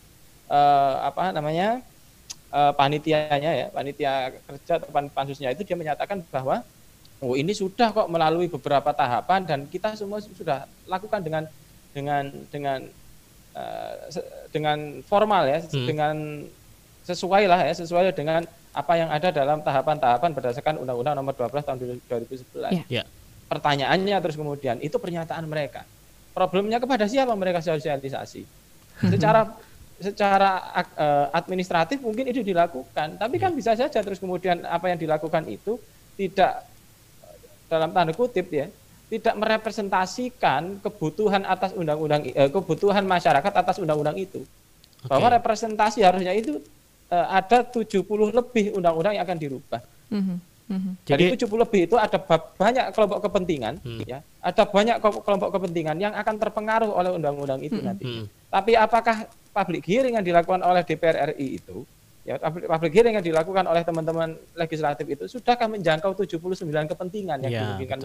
uh, 0.49 0.95
apa 1.03 1.35
namanya 1.35 1.83
uh, 2.55 2.73
panitianya 2.73 3.53
ya 3.53 3.67
panitia 3.75 4.33
kerja 4.47 4.73
atau 4.79 4.89
pansusnya 5.11 5.51
itu 5.51 5.67
dia 5.67 5.75
menyatakan 5.75 6.23
bahwa 6.31 6.62
oh 7.21 7.35
ini 7.35 7.57
sudah 7.57 7.91
kok 7.91 8.09
melalui 8.12 8.47
beberapa 8.47 8.93
tahapan 8.93 9.43
dan 9.43 9.59
kita 9.67 9.97
semua 9.97 10.21
sudah 10.21 10.69
lakukan 10.87 11.21
dengan 11.25 11.45
dengan 11.96 12.28
dengan 12.52 12.85
uh, 13.56 13.94
dengan 14.52 15.00
formal 15.09 15.48
ya 15.48 15.64
hmm. 15.64 15.87
dengan 15.88 16.44
sesuai 17.09 17.48
lah 17.48 17.64
ya 17.64 17.72
sesuai 17.72 18.12
dengan 18.12 18.44
apa 18.76 18.92
yang 19.00 19.09
ada 19.09 19.32
dalam 19.32 19.64
tahapan-tahapan 19.64 20.30
berdasarkan 20.37 20.76
Undang-Undang 20.85 21.16
Nomor 21.16 21.32
12 21.32 21.64
Tahun 21.64 21.78
2011. 21.80 22.92
Ya. 22.92 23.09
Pertanyaannya 23.48 24.20
terus 24.20 24.37
kemudian 24.37 24.76
itu 24.85 25.00
pernyataan 25.00 25.48
mereka. 25.48 25.88
Problemnya 26.37 26.76
kepada 26.76 27.09
siapa 27.09 27.32
mereka 27.32 27.64
sosialisasi? 27.64 28.44
Secara 29.00 29.48
secara 29.96 30.61
uh, 30.92 31.32
administratif 31.32 32.04
mungkin 32.04 32.28
itu 32.28 32.44
dilakukan, 32.44 33.16
tapi 33.16 33.40
kan 33.40 33.56
ya. 33.56 33.56
bisa 33.56 33.72
saja 33.72 34.04
terus 34.04 34.20
kemudian 34.20 34.61
apa 34.68 34.92
yang 34.92 35.00
dilakukan 35.00 35.48
itu 35.48 35.80
tidak 36.20 36.68
dalam 37.72 37.96
tanda 37.96 38.12
kutip 38.12 38.44
ya, 38.52 38.68
tidak 39.07 39.35
merepresentasikan 39.38 40.83
kebutuhan 40.83 41.47
atas 41.47 41.71
undang-undang 41.73 42.27
eh, 42.27 42.51
kebutuhan 42.51 43.07
masyarakat 43.07 43.53
atas 43.55 43.79
undang-undang 43.79 44.19
itu. 44.19 44.42
Okay. 45.03 45.11
Bahwa 45.11 45.31
representasi 45.31 46.03
harusnya 46.03 46.35
itu 46.35 46.59
uh, 47.14 47.27
ada 47.31 47.62
70 47.62 48.03
lebih 48.35 48.75
undang-undang 48.75 49.14
yang 49.14 49.23
akan 49.23 49.38
dirubah. 49.38 49.81
Mm 50.11 50.23
-hmm. 50.23 50.38
Mm-hmm. 50.66 50.92
Jadi 51.07 51.25
Dari 51.38 51.47
70 51.47 51.62
lebih 51.62 51.81
itu 51.87 51.95
ada 51.95 52.19
banyak 52.59 52.90
kelompok 52.90 53.31
kepentingan, 53.31 53.79
hmm. 53.87 54.03
ya, 54.03 54.19
ada 54.42 54.66
banyak 54.66 54.99
kelompok 54.99 55.55
kepentingan 55.55 55.95
yang 56.03 56.11
akan 56.11 56.35
terpengaruh 56.42 56.90
oleh 56.90 57.14
undang-undang 57.14 57.62
itu 57.62 57.79
hmm. 57.79 57.87
nanti. 57.87 58.03
Hmm. 58.03 58.27
Tapi 58.51 58.75
apakah 58.75 59.31
public 59.55 59.87
hearing 59.87 60.19
yang 60.19 60.27
dilakukan 60.27 60.66
oleh 60.66 60.83
DPR 60.83 61.31
RI 61.33 61.62
itu 61.62 61.87
ya 62.27 62.43
public 62.43 62.91
hearing 62.91 63.15
yang 63.15 63.23
dilakukan 63.23 63.62
oleh 63.71 63.87
teman-teman 63.87 64.35
legislatif 64.59 65.07
itu 65.07 65.25
sudahkah 65.31 65.71
menjangkau 65.71 66.11
79 66.19 66.67
kepentingan 66.67 67.39
yang 67.47 67.53
ya, 67.55 67.61
dirugikan 67.62 68.03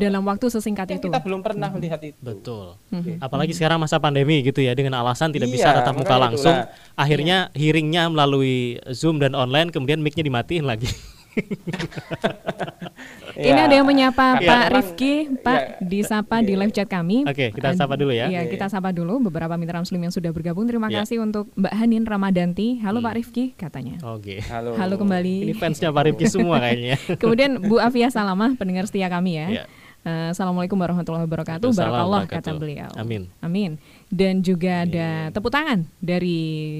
dalam 0.00 0.24
waktu 0.24 0.48
sesingkat 0.48 0.96
itu. 0.96 1.12
Kita 1.12 1.20
belum 1.20 1.44
pernah 1.44 1.68
hmm. 1.68 1.76
melihat 1.76 2.00
itu. 2.00 2.16
Betul. 2.16 2.80
Hmm. 2.88 3.20
Apalagi 3.20 3.52
sekarang 3.52 3.76
masa 3.76 4.00
pandemi 4.00 4.40
gitu 4.40 4.64
ya 4.64 4.72
dengan 4.72 4.96
alasan 5.04 5.28
tidak 5.36 5.52
iya, 5.52 5.54
bisa 5.60 5.68
tatap 5.76 6.00
muka 6.00 6.16
langsung, 6.16 6.56
itulah. 6.56 6.96
akhirnya 6.96 7.36
iya. 7.52 7.58
hearingnya 7.60 8.02
melalui 8.08 8.80
Zoom 8.88 9.20
dan 9.20 9.36
online 9.36 9.68
kemudian 9.68 10.00
mic-nya 10.00 10.24
dimatiin 10.24 10.64
lagi. 10.64 10.88
Ini 13.38 13.54
ya. 13.54 13.70
ada 13.70 13.74
yang 13.78 13.86
menyapa 13.86 14.42
ya, 14.42 14.50
Pak 14.50 14.64
Rifki, 14.74 15.14
Pak 15.38 15.60
ya, 15.62 15.78
disapa 15.78 16.42
ya. 16.42 16.50
di 16.50 16.58
live 16.58 16.74
chat 16.74 16.90
kami. 16.90 17.22
Oke, 17.22 17.54
kita 17.54 17.70
sapa 17.78 17.94
dulu 17.94 18.10
ya. 18.10 18.26
Iya, 18.26 18.50
kita 18.50 18.66
sapa 18.66 18.90
dulu 18.90 19.30
beberapa 19.30 19.54
mitra 19.54 19.78
muslim 19.78 20.02
yang 20.02 20.10
sudah 20.10 20.34
bergabung. 20.34 20.66
Terima 20.66 20.90
ya. 20.90 21.06
kasih 21.06 21.22
untuk 21.22 21.46
Mbak 21.54 21.74
Hanin 21.78 22.02
Ramadanti. 22.02 22.82
Halo 22.82 22.98
hmm. 22.98 23.06
Pak 23.06 23.14
Rifki 23.14 23.44
katanya. 23.54 24.02
Oke. 24.02 24.42
Halo. 24.50 24.74
Halo 24.74 24.98
kembali. 24.98 25.46
Ini 25.46 25.54
fansnya 25.54 25.94
Pak 25.94 26.10
Rifki 26.10 26.26
semua 26.26 26.58
kayaknya. 26.58 26.98
Kemudian 27.22 27.62
Bu 27.62 27.78
Afia 27.78 28.10
Salamah, 28.10 28.58
pendengar 28.58 28.90
setia 28.90 29.06
kami 29.06 29.38
ya. 29.38 29.62
ya. 29.62 29.64
Uh, 30.02 30.34
Assalamualaikum 30.34 30.78
warahmatullahi 30.78 31.26
wabarakatuh. 31.26 31.70
Barakallah 31.74 32.22
kata 32.26 32.50
beliau. 32.58 32.90
Amin. 32.98 33.30
Amin. 33.38 33.78
Dan 34.08 34.40
juga 34.40 34.88
Amin. 34.88 34.96
ada 34.96 35.08
tepuk 35.36 35.52
tangan 35.52 35.84
dari 36.00 36.38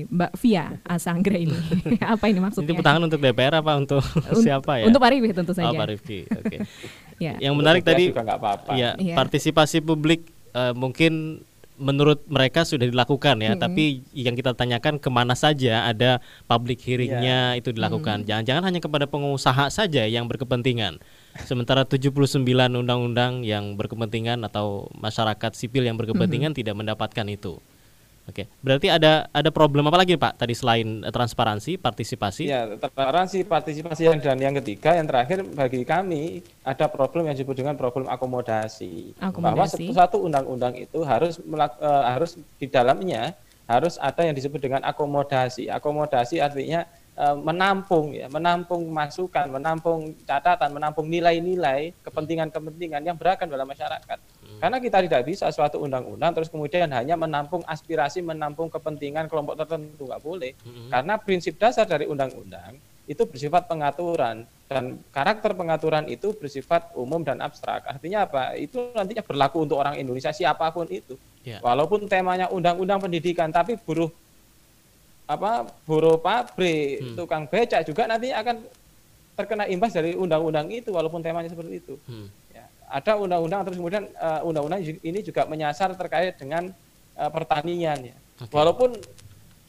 Mbak 0.08 0.32
Via 0.40 0.80
Asanggra 0.88 1.36
ini. 1.36 1.52
apa 2.16 2.24
ini 2.32 2.40
maksudnya? 2.40 2.64
Ini 2.64 2.70
tepuk 2.72 2.86
tangan 2.88 3.02
untuk 3.04 3.20
DPR 3.20 3.54
apa 3.60 3.72
untuk 3.84 4.00
siapa 4.40 4.80
ya? 4.80 4.88
Untuk 4.88 5.00
Pak 5.00 5.10
Rifki 5.12 5.32
tentu 5.36 5.52
saja. 5.52 5.68
Oh, 5.68 5.76
Pak 5.76 5.88
Rifki. 5.92 6.24
Oke. 6.24 6.40
Okay. 6.48 6.60
ya. 7.28 7.36
Yang 7.36 7.54
menarik 7.60 7.82
tadi 7.84 8.16
apa-apa. 8.16 8.72
Ya, 8.80 8.96
ya, 8.96 9.12
partisipasi 9.12 9.84
publik 9.84 10.24
uh, 10.56 10.72
mungkin 10.72 11.44
menurut 11.78 12.26
mereka 12.26 12.66
sudah 12.66 12.90
dilakukan 12.90 13.38
ya, 13.38 13.54
mm 13.54 13.54
-hmm. 13.54 13.62
tapi 13.62 14.02
yang 14.10 14.34
kita 14.34 14.50
tanyakan 14.50 14.98
ke 14.98 15.08
mana 15.14 15.38
saja 15.38 15.86
ada 15.86 16.18
public 16.50 16.82
hearingnya 16.82 17.54
yeah. 17.54 17.60
itu 17.60 17.70
dilakukan. 17.70 18.26
Jangan-jangan 18.26 18.66
mm 18.66 18.72
-hmm. 18.72 18.78
hanya 18.80 18.80
kepada 18.82 19.06
pengusaha 19.06 19.70
saja 19.70 20.02
yang 20.08 20.26
berkepentingan. 20.26 20.98
Sementara 21.46 21.86
79 21.86 22.42
undang-undang 22.74 23.46
yang 23.46 23.78
berkepentingan 23.78 24.42
atau 24.46 24.90
masyarakat 24.96 25.54
sipil 25.54 25.86
yang 25.86 25.94
berkepentingan 25.94 26.50
mm 26.50 26.56
-hmm. 26.56 26.60
tidak 26.66 26.74
mendapatkan 26.76 27.26
itu. 27.30 27.62
Oke, 28.28 28.44
berarti 28.60 28.92
ada 28.92 29.24
ada 29.32 29.48
problem 29.48 29.88
apa 29.88 30.04
lagi 30.04 30.12
Pak? 30.20 30.36
Tadi 30.36 30.52
selain 30.52 31.00
uh, 31.00 31.08
transparansi, 31.08 31.80
partisipasi? 31.80 32.52
Ya, 32.52 32.68
transparansi, 32.76 33.40
partisipasi 33.48 34.04
yang 34.04 34.20
dan 34.20 34.36
yang 34.36 34.52
ketiga, 34.60 34.92
yang 34.92 35.08
terakhir 35.08 35.48
bagi 35.56 35.80
kami 35.88 36.44
ada 36.60 36.92
problem 36.92 37.24
yang 37.24 37.32
disebut 37.32 37.56
dengan 37.56 37.72
problem 37.80 38.04
akomodasi. 38.04 39.16
akomodasi. 39.16 39.80
Bahwa 39.80 39.96
satu 39.96 40.28
undang-undang 40.28 40.76
itu 40.76 41.00
harus 41.08 41.40
melak, 41.40 41.80
uh, 41.80 42.04
harus 42.04 42.36
di 42.60 42.68
dalamnya 42.68 43.32
harus 43.64 43.96
ada 43.96 44.20
yang 44.20 44.36
disebut 44.36 44.60
dengan 44.60 44.84
akomodasi. 44.84 45.72
Akomodasi 45.72 46.44
artinya 46.44 46.84
menampung 47.18 48.14
ya, 48.14 48.30
menampung 48.30 48.86
masukan, 48.94 49.50
menampung 49.50 50.14
catatan, 50.22 50.70
menampung 50.70 51.10
nilai-nilai 51.10 51.90
kepentingan-kepentingan 52.06 53.02
yang 53.02 53.18
beragam 53.18 53.50
dalam 53.50 53.66
masyarakat. 53.66 54.18
Karena 54.58 54.78
kita 54.78 54.98
tidak 55.02 55.22
bisa 55.26 55.50
suatu 55.50 55.82
undang-undang 55.82 56.34
terus 56.34 56.50
kemudian 56.50 56.90
hanya 56.94 57.18
menampung 57.18 57.62
aspirasi, 57.66 58.22
menampung 58.22 58.70
kepentingan 58.70 59.26
kelompok 59.26 59.58
tertentu 59.58 60.06
nggak 60.06 60.22
boleh. 60.22 60.54
Mm-hmm. 60.62 60.90
Karena 60.94 61.14
prinsip 61.18 61.54
dasar 61.58 61.86
dari 61.86 62.06
undang-undang 62.06 62.78
itu 63.08 63.24
bersifat 63.24 63.64
pengaturan 63.66 64.44
dan 64.68 65.00
karakter 65.10 65.56
pengaturan 65.56 66.04
itu 66.12 66.36
bersifat 66.36 66.92
umum 66.92 67.24
dan 67.24 67.40
abstrak. 67.40 67.88
Artinya 67.88 68.28
apa? 68.28 68.52
Itu 68.54 68.92
nantinya 68.92 69.24
berlaku 69.24 69.64
untuk 69.64 69.80
orang 69.80 69.96
Indonesia 69.96 70.28
siapa 70.30 70.68
pun 70.70 70.84
itu. 70.92 71.16
Yeah. 71.40 71.64
Walaupun 71.64 72.04
temanya 72.04 72.52
undang-undang 72.52 73.00
pendidikan, 73.00 73.48
tapi 73.48 73.80
buruh 73.80 74.12
apa 75.28 75.68
buruh 75.84 76.16
pabrik, 76.16 77.04
hmm. 77.04 77.16
tukang 77.20 77.44
becak 77.44 77.84
juga 77.84 78.08
nanti 78.08 78.32
akan 78.32 78.64
terkena 79.36 79.68
imbas 79.68 79.92
dari 79.92 80.16
undang-undang 80.16 80.66
itu 80.72 80.90
walaupun 80.90 81.20
temanya 81.20 81.52
seperti 81.52 81.84
itu. 81.84 81.94
Hmm 82.08 82.32
ada 82.88 83.20
undang-undang 83.20 83.60
terus 83.68 83.76
kemudian 83.76 84.08
uh, 84.16 84.40
undang-undang 84.48 84.80
ini 84.80 85.20
juga 85.20 85.44
menyasar 85.44 85.92
terkait 85.92 86.40
dengan 86.40 86.72
uh, 87.20 87.30
pertanian 87.30 88.00
ya. 88.00 88.16
Okay. 88.40 88.52
Walaupun 88.52 88.96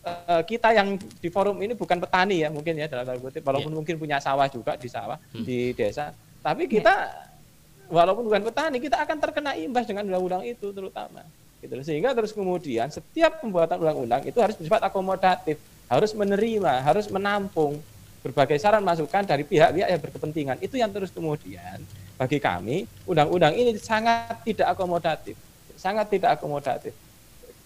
uh, 0.07 0.41
kita 0.47 0.71
yang 0.71 0.95
di 0.95 1.29
forum 1.29 1.59
ini 1.59 1.75
bukan 1.75 1.99
petani 1.99 2.47
ya 2.47 2.49
mungkin 2.49 2.79
ya 2.79 2.87
dalam 2.87 3.03
tanda 3.03 3.19
kutip 3.19 3.43
walaupun 3.43 3.71
yeah. 3.75 3.77
mungkin 3.83 3.95
punya 3.99 4.17
sawah 4.23 4.47
juga 4.47 4.79
di 4.79 4.87
sawah 4.87 5.19
hmm. 5.35 5.43
di 5.43 5.75
desa, 5.75 6.15
tapi 6.39 6.71
kita 6.71 6.95
yeah. 7.11 7.91
walaupun 7.91 8.23
bukan 8.31 8.41
petani 8.47 8.79
kita 8.79 9.03
akan 9.03 9.17
terkena 9.19 9.51
imbas 9.59 9.83
dengan 9.83 10.07
undang-undang 10.07 10.43
itu 10.47 10.71
terutama. 10.71 11.27
Gitu. 11.59 11.73
Sehingga 11.83 12.15
terus 12.15 12.31
kemudian 12.31 12.87
setiap 12.87 13.43
pembuatan 13.43 13.79
undang-undang 13.83 14.23
itu 14.23 14.39
harus 14.39 14.55
bersifat 14.55 14.79
akomodatif, 14.87 15.59
harus 15.91 16.11
menerima, 16.15 16.73
harus 16.83 17.11
menampung 17.11 17.79
berbagai 18.19 18.59
saran 18.59 18.83
masukan 18.83 19.23
dari 19.23 19.43
pihak-pihak 19.47 19.87
yang 19.87 20.01
berkepentingan. 20.01 20.57
Itu 20.59 20.75
yang 20.79 20.91
terus 20.91 21.11
kemudian 21.11 21.83
bagi 22.19 22.39
kami 22.39 22.83
undang-undang 23.07 23.55
ini 23.55 23.75
sangat 23.79 24.43
tidak 24.43 24.75
akomodatif, 24.75 25.35
sangat 25.79 26.07
tidak 26.11 26.39
akomodatif. 26.39 26.91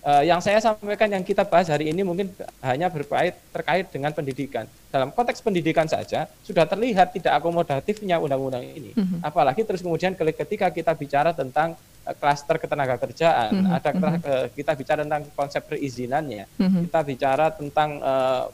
Uh, 0.03 0.19
yang 0.19 0.43
saya 0.43 0.60
sampaikan 0.60 1.08
yang 1.08 1.23
kita 1.23 1.47
bahas 1.47 1.71
hari 1.71 1.88
ini 1.88 2.03
mungkin 2.03 2.27
hanya 2.60 2.91
berkait 2.91 3.39
terkait 3.56 3.88
dengan 3.88 4.12
pendidikan. 4.12 4.67
Dalam 4.91 5.15
konteks 5.15 5.39
pendidikan 5.39 5.88
saja 5.88 6.27
sudah 6.43 6.67
terlihat 6.67 7.15
tidak 7.15 7.39
akomodatifnya 7.39 8.19
undang-undang 8.19 8.67
ini. 8.67 8.91
-hmm. 8.91 9.23
Apalagi 9.23 9.63
terus 9.63 9.79
kemudian 9.79 10.12
ketika 10.12 10.67
kita 10.75 10.91
bicara 10.91 11.32
tentang 11.32 11.79
klaster 12.20 12.60
ketenaga 12.60 13.00
kerjaan, 13.00 13.50
mm 13.56 13.63
-hmm. 13.63 13.78
ada 13.80 13.89
uh, 13.96 14.46
kita 14.52 14.76
bicara 14.76 15.08
tentang 15.08 15.24
konsep 15.32 15.63
perizinannya, 15.63 16.46
mm 16.60 16.68
-hmm. 16.68 16.82
kita 16.89 17.00
bicara 17.08 17.46
tentang 17.56 17.89
uh, 18.04 18.52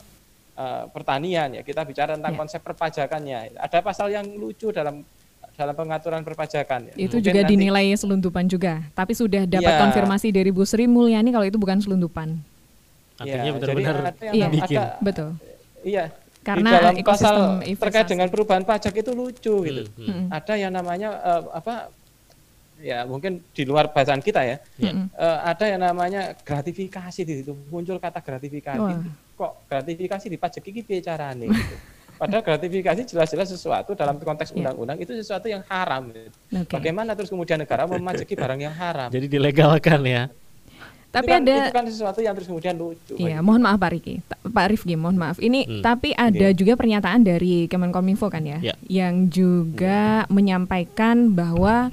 uh, 0.54 0.84
pertanian 0.94 1.50
ya, 1.58 1.62
kita 1.66 1.82
bicara 1.82 2.14
tentang 2.14 2.38
yeah. 2.38 2.42
konsep 2.46 2.62
perpajakannya. 2.62 3.58
Ada 3.58 3.82
pasal 3.82 4.14
yang 4.14 4.28
lucu 4.38 4.70
dalam 4.70 5.02
dalam 5.60 5.76
pengaturan 5.76 6.24
perpajakan. 6.24 6.94
Ya. 6.94 7.10
Itu 7.10 7.20
Mungkin 7.20 7.26
juga 7.26 7.42
nanti, 7.44 7.52
dinilai 7.52 7.86
selundupan 8.00 8.46
juga, 8.48 8.80
tapi 8.96 9.12
sudah 9.12 9.44
dapat 9.44 9.74
ya. 9.76 9.80
konfirmasi 9.84 10.32
dari 10.32 10.54
Bu 10.56 10.64
Sri 10.64 10.88
Mulyani 10.88 11.36
kalau 11.36 11.44
itu 11.44 11.60
bukan 11.60 11.84
selundupan. 11.84 12.40
Artinya 13.20 13.44
ya, 13.44 13.52
benar-benar 13.52 13.96
iya, 14.32 14.48
bikin. 14.48 14.78
Ada, 14.80 14.96
betul. 15.04 15.30
Iya. 15.84 16.06
Karena 16.40 16.72
di 16.72 16.76
dalam 16.80 16.96
pasal 17.04 17.36
terkait 17.76 18.08
dengan 18.08 18.32
perubahan 18.32 18.64
pajak 18.64 18.96
itu 18.96 19.12
lucu 19.12 19.56
gitu. 19.68 19.84
Hmm. 20.00 20.08
hmm. 20.08 20.26
Ada 20.32 20.54
yang 20.56 20.72
namanya 20.72 21.20
uh, 21.20 21.44
apa? 21.52 21.92
Ya 22.80 23.04
mungkin 23.04 23.44
di 23.52 23.64
luar 23.68 23.92
bahasan 23.92 24.24
kita 24.24 24.42
ya. 24.48 24.58
Hmm. 24.80 25.12
Uh, 25.12 25.40
ada 25.44 25.66
yang 25.68 25.84
namanya 25.84 26.34
gratifikasi 26.42 27.22
di 27.28 27.44
situ 27.44 27.52
muncul 27.68 28.00
kata 28.00 28.24
gratifikasi. 28.24 28.80
Wah. 28.80 29.04
Kok 29.36 29.68
gratifikasi 29.68 30.26
dipajaki 30.32 30.70
iki 30.72 30.82
bicara 30.88 31.36
nih? 31.36 31.52
Gitu. 31.52 31.76
Padahal 32.20 32.44
gratifikasi 32.44 33.08
jelas-jelas 33.08 33.48
sesuatu 33.48 33.96
dalam 33.96 34.20
konteks 34.20 34.52
iya. 34.52 34.60
undang-undang 34.60 35.00
itu 35.00 35.16
sesuatu 35.16 35.48
yang 35.48 35.64
haram. 35.72 36.12
Okay. 36.12 36.68
Bagaimana 36.68 37.16
terus 37.16 37.32
kemudian 37.32 37.56
negara 37.56 37.88
memajaki 37.88 38.36
barang 38.36 38.60
yang 38.60 38.76
haram? 38.76 39.08
Jadi 39.08 39.28
dilegalkan 39.32 40.04
ya. 40.04 40.28
Tapi 41.10 41.26
kan, 41.26 41.42
ada 41.42 41.56
itu 41.66 41.74
kan 41.74 41.86
sesuatu 41.90 42.20
yang 42.22 42.38
terus 42.38 42.46
kemudian 42.46 42.78
lucu. 42.78 43.18
Iya, 43.18 43.42
mohon 43.42 43.66
maaf 43.66 43.82
Pak 43.82 43.92
Riki, 43.98 44.22
Pak 44.30 44.68
Rifki, 44.70 44.94
mohon 44.94 45.18
maaf. 45.18 45.42
Ini 45.42 45.66
hmm. 45.66 45.82
tapi 45.82 46.14
ada 46.14 46.54
yeah. 46.54 46.54
juga 46.54 46.78
pernyataan 46.78 47.26
dari 47.26 47.66
Kemenkominfo 47.66 48.30
kan 48.30 48.46
ya, 48.46 48.62
yeah. 48.62 48.78
yang 48.86 49.26
juga 49.26 50.28
hmm. 50.28 50.30
menyampaikan 50.30 51.34
bahwa 51.34 51.90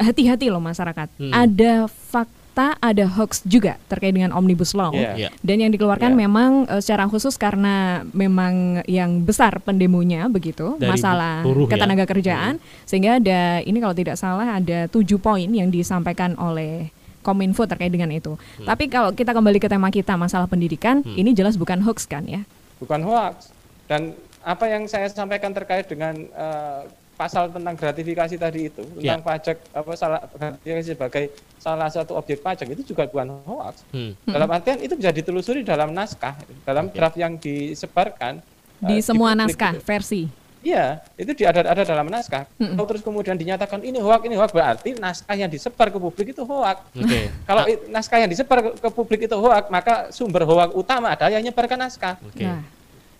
hati-hati 0.00 0.52
loh 0.52 0.62
masyarakat. 0.62 1.08
Hmm. 1.16 1.32
Ada 1.32 1.88
fakta 1.88 2.76
ada 2.80 3.04
hoax 3.04 3.44
juga 3.44 3.76
terkait 3.84 4.16
dengan 4.16 4.32
omnibus 4.32 4.72
law 4.72 4.88
yeah. 4.96 5.28
Yeah. 5.28 5.32
dan 5.44 5.60
yang 5.60 5.68
dikeluarkan 5.76 6.16
yeah. 6.16 6.20
memang 6.24 6.50
uh, 6.64 6.80
secara 6.80 7.04
khusus 7.04 7.36
karena 7.36 8.00
memang 8.16 8.80
yang 8.88 9.20
besar 9.20 9.60
pendemonya 9.60 10.24
begitu 10.32 10.72
Dari 10.80 10.88
masalah 10.88 11.44
buruh, 11.44 11.68
ya. 11.68 11.76
ketenaga 11.76 12.08
ya? 12.08 12.10
kerjaan 12.16 12.54
hmm. 12.56 12.88
sehingga 12.88 13.20
ada 13.20 13.60
ini 13.60 13.76
kalau 13.76 13.92
tidak 13.92 14.16
salah 14.16 14.56
ada 14.56 14.88
tujuh 14.88 15.20
poin 15.20 15.48
yang 15.52 15.68
disampaikan 15.68 16.32
oleh 16.40 16.88
Kominfo 17.26 17.66
terkait 17.66 17.90
dengan 17.90 18.14
itu. 18.14 18.38
Hmm. 18.38 18.70
Tapi 18.70 18.86
kalau 18.86 19.10
kita 19.10 19.34
kembali 19.34 19.58
ke 19.58 19.66
tema 19.66 19.90
kita 19.90 20.14
masalah 20.14 20.46
pendidikan, 20.46 21.02
hmm. 21.02 21.18
ini 21.18 21.34
jelas 21.34 21.58
bukan 21.58 21.82
hoax 21.82 22.06
kan 22.06 22.22
ya? 22.22 22.46
Bukan 22.78 23.02
hoax. 23.02 23.50
Dan 23.90 24.14
apa 24.46 24.70
yang 24.70 24.86
saya 24.86 25.10
sampaikan 25.10 25.50
terkait 25.50 25.90
dengan 25.90 26.14
uh, 26.38 26.86
pasal 27.16 27.48
tentang 27.48 27.74
gratifikasi 27.74 28.36
tadi 28.36 28.68
itu 28.68 28.84
tentang 29.00 29.20
yeah. 29.20 29.24
pajak 29.24 29.56
apa 29.72 29.90
salah 29.96 30.20
gratifikasi 30.36 30.92
sebagai 30.92 31.24
salah 31.56 31.88
satu 31.88 32.12
objek 32.14 32.44
pajak 32.44 32.68
itu 32.76 32.92
juga 32.92 33.08
bukan 33.08 33.40
hoax. 33.48 33.82
Hmm. 33.90 34.12
Dalam 34.28 34.48
artian 34.52 34.78
itu 34.84 34.94
bisa 34.94 35.10
ditelusuri 35.10 35.64
dalam 35.64 35.96
naskah, 35.96 36.36
dalam 36.62 36.92
okay. 36.92 36.94
draft 37.00 37.16
yang 37.16 37.40
disebarkan 37.40 38.44
di 38.76 39.00
uh, 39.00 39.02
semua 39.02 39.32
di 39.32 39.40
naskah 39.42 39.74
itu. 39.74 39.82
versi. 39.82 40.22
Iya, 40.66 40.98
itu 41.14 41.30
di 41.30 41.46
ada 41.46 41.62
ada 41.62 41.82
dalam 41.86 42.10
naskah. 42.10 42.42
Hmm. 42.58 42.74
Kalau 42.74 42.86
terus 42.90 43.02
kemudian 43.06 43.38
dinyatakan 43.38 43.86
ini 43.86 44.02
hoax, 44.02 44.20
ini 44.26 44.34
hoax 44.34 44.50
berarti 44.50 44.90
naskah 44.98 45.36
yang 45.38 45.46
disebar 45.46 45.94
ke 45.94 45.98
publik 46.02 46.34
itu 46.34 46.42
hoax. 46.42 46.82
Okay. 46.90 47.30
Kalau 47.48 47.62
ah. 47.62 47.78
naskah 47.86 48.18
yang 48.18 48.30
disebar 48.30 48.58
ke, 48.60 48.70
ke 48.82 48.88
publik 48.90 49.20
itu 49.30 49.36
hoax, 49.38 49.70
maka 49.70 50.10
sumber 50.10 50.42
hoax 50.42 50.74
utama 50.74 51.14
adalah 51.14 51.30
yang 51.30 51.46
menyebarkan 51.46 51.86
naskah. 51.86 52.18
Okay. 52.34 52.50
Nah. 52.50 52.75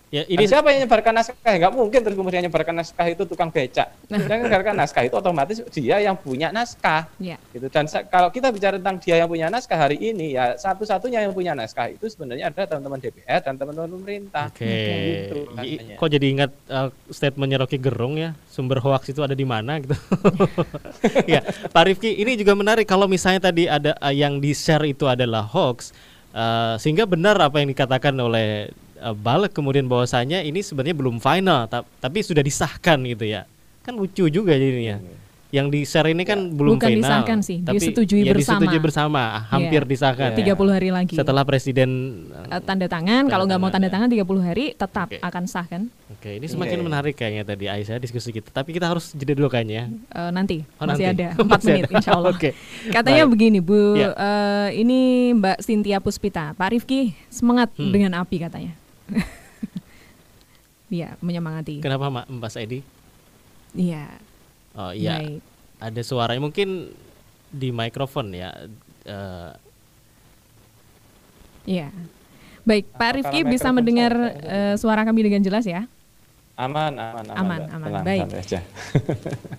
Ya, 0.07 0.23
ini 0.23 0.47
siapa 0.47 0.71
yang 0.71 0.87
menyebarkan 0.87 1.19
naskah? 1.19 1.35
Enggak 1.51 1.73
mungkin 1.75 1.99
terus 1.99 2.15
kemudian 2.15 2.39
menyebarkan 2.47 2.79
naskah 2.79 3.07
itu 3.11 3.27
tukang 3.27 3.51
becak. 3.51 3.91
Nah. 4.07 4.23
Yang 4.23 4.47
menyebarkan 4.47 4.75
naskah 4.79 5.03
itu 5.03 5.15
otomatis 5.19 5.59
dia 5.75 5.99
yang 5.99 6.15
punya 6.15 6.47
naskah. 6.47 7.11
Ya. 7.19 7.35
Gitu. 7.51 7.67
Dan 7.67 7.91
kalau 8.07 8.31
kita 8.31 8.55
bicara 8.55 8.79
tentang 8.79 9.03
dia 9.03 9.19
yang 9.19 9.27
punya 9.27 9.51
naskah 9.51 9.75
hari 9.75 9.99
ini, 9.99 10.39
ya 10.39 10.55
satu-satunya 10.55 11.27
yang 11.27 11.35
punya 11.35 11.51
naskah 11.51 11.91
itu 11.91 12.07
sebenarnya 12.07 12.47
ada 12.47 12.63
teman-teman 12.63 13.03
DPR 13.03 13.43
dan 13.43 13.59
teman-teman 13.59 13.89
pemerintah. 13.99 14.47
Oke. 14.47 14.63
Okay. 14.63 15.03
Gitu, 15.27 15.95
Kok 15.99 16.07
jadi 16.07 16.25
ingat 16.31 16.51
uh, 16.71 16.87
statementnya 17.11 17.67
Rocky 17.67 17.75
Gerung 17.75 18.15
ya? 18.15 18.31
Sumber 18.47 18.79
hoax 18.79 19.11
itu 19.11 19.19
ada 19.19 19.35
di 19.35 19.43
mana 19.43 19.83
gitu. 19.83 19.91
ya, 21.35 21.43
Pak 21.67 21.83
Rifki, 21.83 22.15
ini 22.15 22.39
juga 22.39 22.55
menarik 22.55 22.87
kalau 22.87 23.11
misalnya 23.11 23.51
tadi 23.51 23.67
ada 23.67 23.91
uh, 23.99 24.15
yang 24.15 24.39
di-share 24.39 24.87
itu 24.87 25.03
adalah 25.03 25.43
hoax, 25.43 25.91
uh, 26.31 26.79
sehingga 26.79 27.03
benar 27.03 27.35
apa 27.43 27.59
yang 27.59 27.69
dikatakan 27.75 28.15
oleh 28.15 28.71
uh, 29.01 29.15
balik 29.15 29.53
kemudian 29.53 29.85
bahwasanya 29.85 30.41
ini 30.43 30.61
sebenarnya 30.61 30.95
belum 30.97 31.17
final 31.21 31.65
ta 31.69 31.85
tapi 32.01 32.21
sudah 32.21 32.41
disahkan 32.41 33.01
gitu 33.05 33.25
ya 33.25 33.45
kan 33.81 33.95
lucu 33.95 34.27
juga 34.27 34.53
jadinya 34.53 34.99
yang 35.47 35.71
di 35.71 35.87
share 35.87 36.11
ini 36.11 36.27
kan 36.27 36.39
ya. 36.43 36.51
belum 36.51 36.75
Bukan 36.75 36.91
final. 36.91 37.03
disahkan 37.07 37.37
sih, 37.39 37.57
tapi 37.63 37.79
disetujui 37.79 38.27
ya 38.27 38.35
bersama. 38.35 38.59
disetujui 38.59 38.79
bersama, 38.83 39.23
hampir 39.47 39.81
ya. 39.83 39.87
disahkan. 39.87 40.29
30 40.35 40.75
hari 40.75 40.89
lagi. 40.91 41.15
Setelah 41.15 41.43
presiden 41.47 41.89
uh, 42.51 42.59
tanda 42.59 42.91
tangan, 42.91 43.23
tanda 43.23 43.31
kalau 43.31 43.43
nggak 43.47 43.59
mau 43.63 43.71
tanda 43.71 43.87
ya. 43.87 43.93
tangan 43.95 44.07
30 44.11 44.27
hari 44.43 44.65
tetap 44.75 45.07
okay. 45.07 45.23
akan 45.23 45.43
sah 45.47 45.63
kan? 45.63 45.87
Oke, 46.11 46.35
ini 46.35 46.47
semakin 46.51 46.83
okay. 46.83 46.85
menarik 46.85 47.13
kayaknya 47.15 47.43
tadi 47.47 47.65
Aisyah 47.71 47.95
diskusi 48.03 48.35
kita. 48.35 48.51
Tapi 48.51 48.75
kita 48.75 48.91
harus 48.91 49.15
jeda 49.15 49.39
dulu 49.39 49.47
kayaknya. 49.47 49.87
Uh, 50.11 50.35
nanti 50.35 50.67
oh, 50.83 50.83
masih 50.83 51.15
nanti. 51.15 51.23
ada 51.23 51.27
4 51.63 51.67
menit 51.71 51.83
insya 51.95 52.11
Allah. 52.19 52.35
okay. 52.35 52.51
Katanya 52.91 53.23
Baik. 53.23 53.31
begini 53.31 53.59
Bu, 53.63 53.95
ya. 53.95 54.11
uh, 54.19 54.67
ini 54.75 55.31
Mbak 55.31 55.63
Cynthia 55.63 56.03
Puspita, 56.03 56.51
Pak 56.59 56.75
Rifki 56.75 57.15
semangat 57.31 57.71
hmm. 57.79 57.91
dengan 57.95 58.19
api 58.19 58.43
katanya. 58.43 58.75
Iya, 60.87 61.19
menyemangati. 61.19 61.83
Kenapa 61.83 62.07
Mbak 62.07 62.47
Saidi? 62.47 62.79
Iya. 63.75 64.07
Oh 64.71 64.95
iya. 64.95 65.19
Baik. 65.19 65.43
Ada 65.83 66.01
suara 66.07 66.31
mungkin 66.39 66.95
di 67.51 67.75
mikrofon 67.75 68.31
ya. 68.31 68.55
Uh, 69.03 69.51
Iya. 71.67 71.91
Baik, 72.63 72.87
Pak 72.95 73.11
Rifki 73.19 73.43
bisa 73.43 73.75
mendengar 73.75 74.15
uh, 74.15 74.75
suara 74.79 75.03
kami 75.03 75.27
dengan 75.27 75.43
jelas 75.43 75.67
ya? 75.67 75.83
Aman, 76.57 76.95
aman, 76.95 77.25
aman. 77.27 77.35
Aman, 77.37 77.61
aman. 77.69 77.87
Tenang, 77.91 78.05
Baik. 78.07 78.23
Oke, 78.31 78.55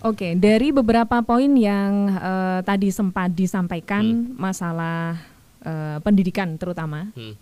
okay, 0.03 0.33
dari 0.35 0.73
beberapa 0.75 1.21
poin 1.23 1.53
yang 1.55 2.11
uh, 2.17 2.59
tadi 2.65 2.91
sempat 2.91 3.31
disampaikan 3.37 4.03
hmm. 4.03 4.35
masalah 4.35 5.21
uh, 5.65 5.99
pendidikan 6.03 6.59
terutama, 6.61 7.11
hmm. 7.15 7.35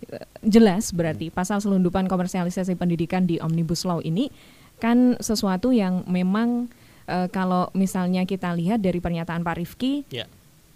jelas 0.45 0.93
berarti 0.95 1.29
hmm. 1.29 1.35
pasal 1.35 1.61
selundupan 1.61 2.09
komersialisasi 2.09 2.77
pendidikan 2.77 3.25
di 3.25 3.37
Omnibus 3.41 3.83
Law 3.83 3.99
ini 4.01 4.29
kan 4.77 5.17
sesuatu 5.17 5.73
yang 5.73 6.05
memang 6.05 6.69
uh, 7.09 7.27
kalau 7.33 7.73
misalnya 7.73 8.23
kita 8.29 8.53
lihat 8.53 8.81
dari 8.81 9.01
pernyataan 9.01 9.41
Pak 9.41 9.55
Rifki, 9.57 10.05
yeah. 10.13 10.29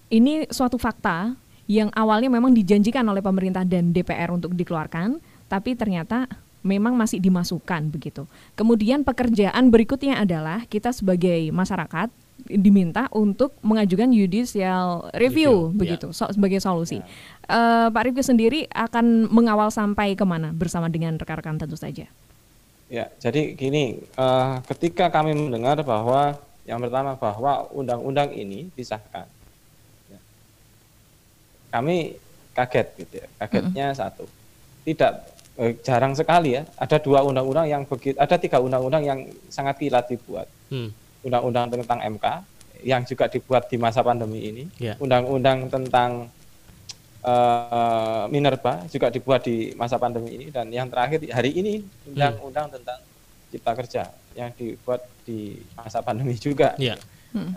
ini 0.09 0.49
suatu 0.49 0.81
fakta 0.81 1.37
yang 1.69 1.93
awalnya 1.93 2.27
memang 2.27 2.51
dijanjikan 2.51 3.05
oleh 3.07 3.23
pemerintah 3.23 3.63
dan 3.63 3.93
DPR 3.93 4.33
untuk 4.33 4.57
dikeluarkan, 4.57 5.21
tapi 5.47 5.77
ternyata 5.77 6.27
memang 6.61 6.93
masih 6.93 7.17
dimasukkan 7.21 7.89
begitu. 7.89 8.29
Kemudian 8.53 9.01
pekerjaan 9.01 9.73
berikutnya 9.73 10.21
adalah 10.21 10.65
kita 10.69 10.93
sebagai 10.93 11.49
masyarakat 11.49 12.09
diminta 12.47 13.05
untuk 13.13 13.53
mengajukan 13.61 14.09
judicial 14.09 15.09
review, 15.13 15.69
review 15.69 15.77
begitu 15.77 16.07
yeah. 16.09 16.17
so, 16.17 16.31
sebagai 16.31 16.59
solusi. 16.61 17.01
Yeah. 17.01 17.07
Ya. 17.07 17.51
Uh, 17.51 17.87
Pak 17.91 18.03
Rifki 18.07 18.23
sendiri 18.23 18.59
akan 18.71 19.27
mengawal 19.27 19.69
sampai 19.69 20.15
ke 20.15 20.23
mana 20.23 20.55
bersama 20.55 20.87
dengan 20.87 21.19
rekan-rekan 21.19 21.59
tentu 21.59 21.75
saja. 21.75 22.07
Ya, 22.91 23.07
jadi 23.23 23.55
gini, 23.55 24.03
uh, 24.19 24.59
ketika 24.67 25.07
kami 25.07 25.31
mendengar 25.31 25.79
bahwa 25.79 26.35
yang 26.67 26.83
pertama 26.83 27.15
bahwa 27.15 27.71
undang-undang 27.71 28.35
ini 28.35 28.67
disahkan, 28.75 29.23
ya, 30.11 30.19
kami 31.71 32.19
kaget 32.51 32.87
gitu 32.99 33.13
ya. 33.23 33.27
Kagetnya 33.39 33.85
mm 33.89 33.93
-hmm. 33.95 34.01
satu, 34.03 34.25
tidak 34.83 35.23
eh, 35.55 35.71
jarang 35.87 36.11
sekali 36.19 36.59
ya. 36.59 36.67
Ada 36.75 36.99
dua 36.99 37.23
undang-undang 37.23 37.67
yang 37.71 37.87
begitu, 37.87 38.19
ada 38.19 38.35
tiga 38.35 38.59
undang-undang 38.59 39.03
yang 39.07 39.19
sangat 39.47 39.79
kilat 39.79 40.11
dibuat. 40.11 40.51
undang 40.67 40.91
Undang-undang 41.21 41.69
tentang 41.69 41.99
MK 42.01 42.25
yang 42.81 43.05
juga 43.05 43.29
dibuat 43.29 43.69
di 43.69 43.77
masa 43.77 44.01
pandemi 44.01 44.41
ini, 44.41 44.63
ya. 44.81 44.97
undang-undang 44.97 45.69
tentang 45.69 46.33
uh, 47.21 48.25
Minerba 48.29 48.85
juga 48.89 49.13
dibuat 49.13 49.45
di 49.45 49.73
masa 49.77 50.01
pandemi 50.01 50.33
ini 50.33 50.45
dan 50.49 50.69
yang 50.73 50.89
terakhir 50.89 51.21
hari 51.29 51.53
ini 51.53 51.85
undang-undang 52.09 52.69
hmm. 52.69 52.75
tentang 52.81 52.99
cipta 53.53 53.71
kerja 53.77 54.03
yang 54.33 54.49
dibuat 54.55 55.05
di 55.27 55.59
masa 55.77 56.01
pandemi 56.01 56.35
juga. 56.37 56.73
Yeah. 56.81 56.97
Hmm. 57.31 57.55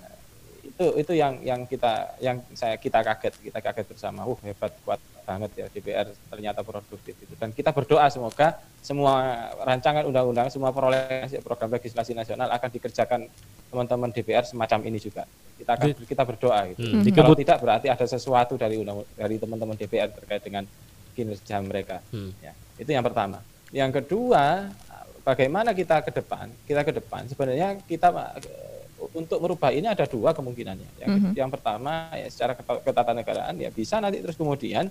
itu 0.64 0.86
itu 0.98 1.12
yang 1.14 1.38
yang 1.42 1.60
kita 1.70 2.18
yang 2.18 2.42
saya 2.54 2.74
kita 2.78 2.98
kaget 3.02 3.34
kita 3.42 3.58
kaget 3.62 3.86
bersama. 3.94 4.26
Uh 4.26 4.38
hebat 4.42 4.74
kuat 4.82 4.98
banget 5.24 5.50
ya 5.56 5.66
DPR 5.72 6.06
ternyata 6.28 6.60
produktif 6.60 7.16
itu 7.16 7.34
dan 7.40 7.50
kita 7.50 7.72
berdoa 7.72 8.06
semoga 8.12 8.60
semua 8.84 9.48
rancangan 9.64 10.04
undang-undang 10.04 10.52
semua 10.52 10.70
prolegnas 10.70 11.32
program 11.40 11.72
legislasi 11.72 12.12
nasional 12.12 12.52
akan 12.52 12.68
dikerjakan 12.68 13.20
teman-teman 13.72 14.12
DPR 14.12 14.44
semacam 14.44 14.84
ini 14.84 15.00
juga 15.00 15.24
kita 15.56 15.70
akan 15.80 15.88
kita 16.04 16.22
berdoa 16.22 16.60
gitu 16.76 16.84
hmm. 16.84 17.08
kalau 17.16 17.32
tidak 17.32 17.56
berarti 17.58 17.88
ada 17.88 18.04
sesuatu 18.04 18.60
dari 18.60 18.76
undang 18.76 19.02
dari 19.16 19.40
teman-teman 19.40 19.74
DPR 19.74 20.12
terkait 20.12 20.44
dengan 20.44 20.68
kinerja 21.16 21.56
mereka 21.64 22.04
hmm. 22.12 22.30
ya 22.44 22.52
itu 22.76 22.90
yang 22.92 23.02
pertama 23.02 23.40
yang 23.72 23.88
kedua 23.88 24.68
bagaimana 25.24 25.72
kita 25.72 26.04
ke 26.04 26.12
depan 26.12 26.52
kita 26.68 26.84
ke 26.84 26.92
depan 26.92 27.24
sebenarnya 27.26 27.80
kita 27.88 28.12
untuk 29.12 29.38
merubah 29.42 29.74
ini 29.74 29.90
ada 29.90 30.08
dua 30.08 30.32
kemungkinannya. 30.32 30.90
Yang, 31.02 31.08
mm 31.10 31.20
-hmm. 31.20 31.32
yang 31.36 31.50
pertama 31.52 32.08
ya 32.16 32.28
secara 32.30 32.56
ketatanegaraan 32.56 33.54
ya 33.60 33.68
bisa 33.68 34.00
nanti 34.00 34.24
terus 34.24 34.38
kemudian 34.38 34.88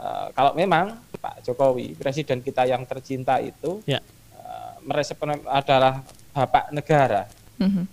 Eh, 0.00 0.28
kalau 0.32 0.56
memang 0.56 0.96
Pak 1.20 1.44
Jokowi 1.44 1.92
presiden 1.92 2.40
kita 2.40 2.64
yang 2.64 2.88
tercinta 2.88 3.36
itu 3.36 3.84
ya. 3.84 4.00
uh, 4.32 4.80
adalah 5.52 6.00
bapak 6.32 6.72
negara, 6.72 7.28
mm-hmm. 7.60 7.84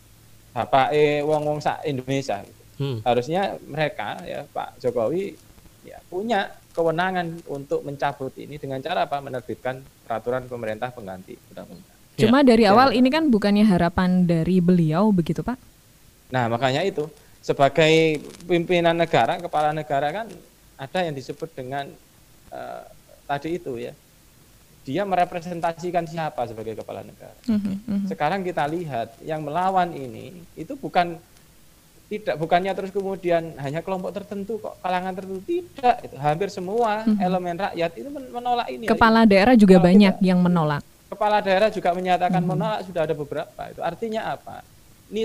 bapak 0.56 0.96
e 0.96 1.20
wong 1.28 1.44
wong 1.44 1.60
sak 1.60 1.84
Indonesia. 1.84 2.40
Gitu. 2.40 2.64
Hmm. 2.80 2.98
Harusnya 3.04 3.60
mereka 3.68 4.24
ya 4.24 4.48
Pak 4.48 4.80
Jokowi 4.80 5.36
ya 5.84 6.00
punya 6.08 6.48
kewenangan 6.72 7.44
untuk 7.52 7.84
mencabut 7.84 8.32
ini 8.40 8.56
dengan 8.56 8.80
cara 8.80 9.04
apa? 9.04 9.20
Menerbitkan 9.20 9.84
peraturan 10.08 10.48
pemerintah 10.48 10.88
pengganti 10.96 11.36
undang-undang. 11.52 11.98
Cuma 12.16 12.40
ya. 12.40 12.56
dari 12.56 12.64
awal 12.72 12.96
ini 12.96 13.12
kan 13.12 13.28
bukannya 13.28 13.68
harapan 13.68 14.24
dari 14.24 14.64
beliau 14.64 15.12
begitu 15.12 15.44
Pak? 15.44 15.60
Nah 16.32 16.48
makanya 16.48 16.88
itu 16.88 17.04
sebagai 17.44 18.24
pimpinan 18.48 18.96
negara, 18.96 19.36
kepala 19.44 19.76
negara 19.76 20.08
kan 20.16 20.32
ada 20.78 21.00
yang 21.02 21.18
disebut 21.18 21.50
dengan 21.58 21.90
uh, 22.54 22.86
tadi 23.26 23.58
itu 23.58 23.76
ya 23.82 23.94
dia 24.88 25.04
merepresentasikan 25.04 26.08
siapa 26.08 26.48
sebagai 26.48 26.80
kepala 26.80 27.04
negara. 27.04 27.36
Mm 27.44 27.60
-hmm. 27.60 28.00
Sekarang 28.08 28.40
kita 28.40 28.64
lihat 28.72 29.20
yang 29.20 29.44
melawan 29.44 29.92
ini 29.92 30.32
itu 30.56 30.80
bukan 30.80 31.20
tidak 32.08 32.40
bukannya 32.40 32.72
terus 32.72 32.96
kemudian 32.96 33.52
hanya 33.60 33.84
kelompok 33.84 34.16
tertentu 34.16 34.64
kok 34.64 34.80
kalangan 34.80 35.12
tertentu 35.12 35.44
tidak 35.44 36.08
itu 36.08 36.16
hampir 36.16 36.48
semua 36.48 37.04
mm 37.04 37.20
-hmm. 37.20 37.26
elemen 37.28 37.56
rakyat 37.60 37.92
itu 38.00 38.10
menolak 38.32 38.68
ini. 38.72 38.88
Kepala 38.88 39.28
ya. 39.28 39.36
daerah 39.36 39.56
juga 39.60 39.76
Kalau 39.76 39.88
banyak 39.92 40.16
kita, 40.16 40.24
yang 40.24 40.40
menolak. 40.40 40.84
Kepala 41.12 41.38
daerah 41.44 41.68
juga 41.68 41.90
menyatakan 41.92 42.40
mm 42.40 42.48
-hmm. 42.48 42.56
menolak 42.56 42.80
sudah 42.88 43.02
ada 43.04 43.16
beberapa 43.18 43.62
itu 43.68 43.82
artinya 43.84 44.22
apa? 44.40 44.64
Ini 45.08 45.24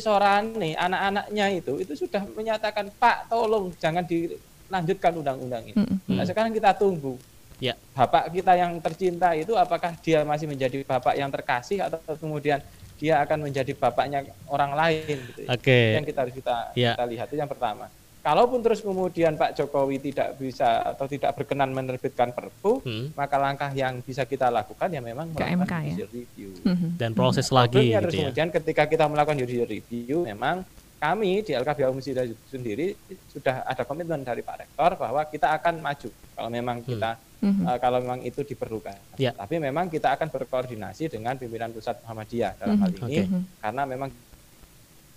nih 0.58 0.72
anak-anaknya 0.74 1.46
itu 1.58 1.72
itu 1.78 1.94
sudah 2.06 2.22
menyatakan 2.34 2.90
Pak 2.98 3.30
tolong 3.30 3.70
jangan 3.78 4.02
di 4.02 4.30
lanjutkan 4.72 5.12
undang-undang 5.12 5.62
ini. 5.68 5.76
Mm-hmm. 5.76 6.16
Nah 6.16 6.24
sekarang 6.24 6.52
kita 6.56 6.72
tunggu. 6.72 7.20
Ya. 7.60 7.76
Bapak 7.94 8.32
kita 8.32 8.58
yang 8.58 8.80
tercinta 8.82 9.36
itu 9.36 9.54
apakah 9.54 9.94
dia 10.00 10.24
masih 10.24 10.50
menjadi 10.50 10.82
bapak 10.82 11.14
yang 11.14 11.30
terkasih 11.30 11.84
atau 11.84 12.00
kemudian 12.18 12.58
dia 12.98 13.22
akan 13.22 13.46
menjadi 13.46 13.70
bapaknya 13.76 14.26
orang 14.48 14.72
lain 14.74 15.16
gitu. 15.30 15.40
Ya. 15.46 15.48
Oke. 15.52 15.62
Okay. 15.68 15.86
Yang 16.00 16.06
kita 16.10 16.18
harus 16.24 16.34
kita, 16.34 16.56
ya. 16.74 16.92
kita 16.96 17.06
lihat 17.06 17.26
itu 17.30 17.38
yang 17.38 17.50
pertama. 17.52 17.86
Kalaupun 18.22 18.62
terus 18.62 18.78
kemudian 18.78 19.34
Pak 19.34 19.58
Jokowi 19.58 19.98
tidak 19.98 20.38
bisa 20.38 20.94
atau 20.94 21.10
tidak 21.10 21.34
berkenan 21.34 21.74
menerbitkan 21.74 22.30
Perpu, 22.30 22.78
hmm. 22.86 23.18
maka 23.18 23.34
langkah 23.34 23.66
yang 23.74 23.98
bisa 23.98 24.22
kita 24.22 24.46
lakukan 24.46 24.86
ya 24.94 25.02
memang 25.02 25.34
melakukan 25.34 25.90
judicial 25.90 26.06
ya? 26.06 26.14
review 26.14 26.50
hmm. 26.62 26.90
dan 27.02 27.10
proses 27.18 27.50
hmm. 27.50 27.58
lagi. 27.58 27.82
Gitu 27.90 27.98
terus 27.98 28.14
ya. 28.14 28.20
kemudian 28.22 28.48
ketika 28.54 28.82
kita 28.86 29.10
melakukan 29.10 29.42
judicial 29.42 29.66
review, 29.66 30.22
memang 30.22 30.62
kami 31.02 31.42
di 31.42 31.50
LKBA 31.50 31.90
Umum 31.90 31.98
sendiri 32.46 32.94
sudah 33.26 33.66
ada 33.66 33.82
komitmen 33.82 34.22
dari 34.22 34.38
Pak 34.38 34.56
Rektor 34.62 34.94
bahwa 34.94 35.26
kita 35.26 35.50
akan 35.58 35.82
maju 35.82 36.08
kalau 36.38 36.46
memang 36.46 36.78
hmm. 36.78 36.86
kita 36.86 37.10
hmm. 37.42 37.62
uh, 37.66 37.78
kalau 37.82 37.98
memang 37.98 38.22
itu 38.22 38.46
diperlukan. 38.46 39.18
Yeah. 39.18 39.34
Tapi 39.34 39.58
memang 39.58 39.90
kita 39.90 40.14
akan 40.14 40.30
berkoordinasi 40.30 41.10
dengan 41.10 41.34
pimpinan 41.34 41.74
pusat 41.74 41.98
Muhammadiyah 42.06 42.54
dalam 42.54 42.78
hmm. 42.78 42.82
hal 42.86 42.90
ini 42.94 43.18
okay. 43.18 43.42
karena 43.58 43.82
memang 43.82 44.08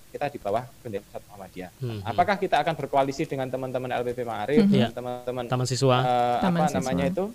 kita 0.09 0.25
di 0.33 0.39
bawah 0.41 0.65
bendera 0.81 1.05
pusat 1.05 1.21
Muhammadiyah. 1.29 1.71
Hmm. 1.77 2.01
Apakah 2.01 2.35
kita 2.41 2.65
akan 2.65 2.73
berkoalisi 2.73 3.29
dengan 3.29 3.45
teman-teman 3.53 3.93
LPP 4.01 4.25
Ma'arif, 4.25 4.65
hmm. 4.65 4.89
teman-teman 4.89 5.45
Taman 5.45 5.69
Siswa, 5.69 6.01
uh, 6.01 6.41
Taman 6.41 6.65
apa 6.65 6.73
siswa. 6.73 6.77
namanya 6.81 7.05
itu 7.13 7.25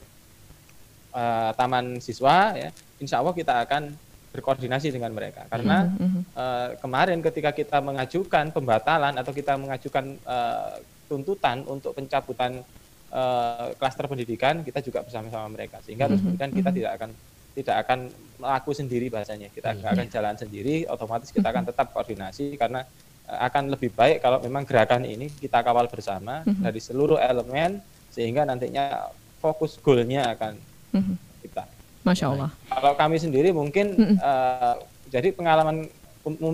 uh, 1.15 1.51
Taman 1.55 2.03
Siswa 2.03 2.37
ya. 2.59 2.75
Insya 2.99 3.23
Allah 3.23 3.31
kita 3.31 3.63
akan 3.63 4.10
berkoordinasi 4.31 4.95
dengan 4.95 5.11
mereka 5.11 5.43
karena 5.51 5.91
mm 5.91 5.97
-hmm. 5.99 6.23
uh, 6.39 6.69
kemarin 6.79 7.19
ketika 7.19 7.51
kita 7.51 7.79
mengajukan 7.83 8.55
pembatalan 8.55 9.15
atau 9.19 9.33
kita 9.35 9.59
mengajukan 9.59 10.15
uh, 10.23 10.79
tuntutan 11.11 11.67
untuk 11.67 11.99
pencabutan 11.99 12.63
uh, 13.11 13.75
klaster 13.75 14.07
pendidikan 14.07 14.63
kita 14.63 14.79
juga 14.79 15.03
bersama-sama 15.03 15.51
mereka 15.51 15.83
sehingga 15.83 16.07
mm 16.07 16.15
-hmm. 16.15 16.23
kemudian 16.23 16.51
kita 16.55 16.71
tidak 16.71 16.93
akan 17.03 17.11
tidak 17.51 17.77
akan 17.83 17.99
melaku 18.39 18.71
sendiri 18.71 19.11
bahasanya 19.11 19.51
kita 19.51 19.75
mm 19.75 19.83
-hmm. 19.83 19.93
akan 19.99 20.07
jalan 20.07 20.35
sendiri 20.39 20.87
otomatis 20.87 21.35
kita 21.35 21.51
akan 21.51 21.67
tetap 21.67 21.91
koordinasi 21.91 22.55
karena 22.55 22.87
akan 23.31 23.71
lebih 23.75 23.95
baik 23.95 24.23
kalau 24.23 24.43
memang 24.43 24.63
gerakan 24.63 25.07
ini 25.07 25.27
kita 25.27 25.63
kawal 25.67 25.91
bersama 25.91 26.47
mm 26.47 26.55
-hmm. 26.55 26.63
dari 26.71 26.81
seluruh 26.83 27.19
elemen 27.19 27.83
sehingga 28.15 28.47
nantinya 28.47 29.11
fokus 29.43 29.75
goalnya 29.83 30.35
akan 30.39 30.55
mm 30.95 31.03
-hmm. 31.03 31.17
kita 31.43 31.63
Masya 32.01 32.27
Allah. 32.33 32.51
Kalau 32.69 32.93
kami 32.97 33.17
sendiri 33.21 33.53
mungkin 33.53 33.97
mm 33.97 34.07
-mm. 34.07 34.17
Uh, 34.21 34.75
jadi 35.11 35.35
pengalaman 35.35 35.91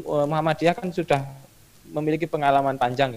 Muhammadiyah 0.07 0.75
kan 0.79 0.89
sudah 0.89 1.21
memiliki 1.91 2.25
pengalaman 2.25 2.79
panjang 2.81 3.13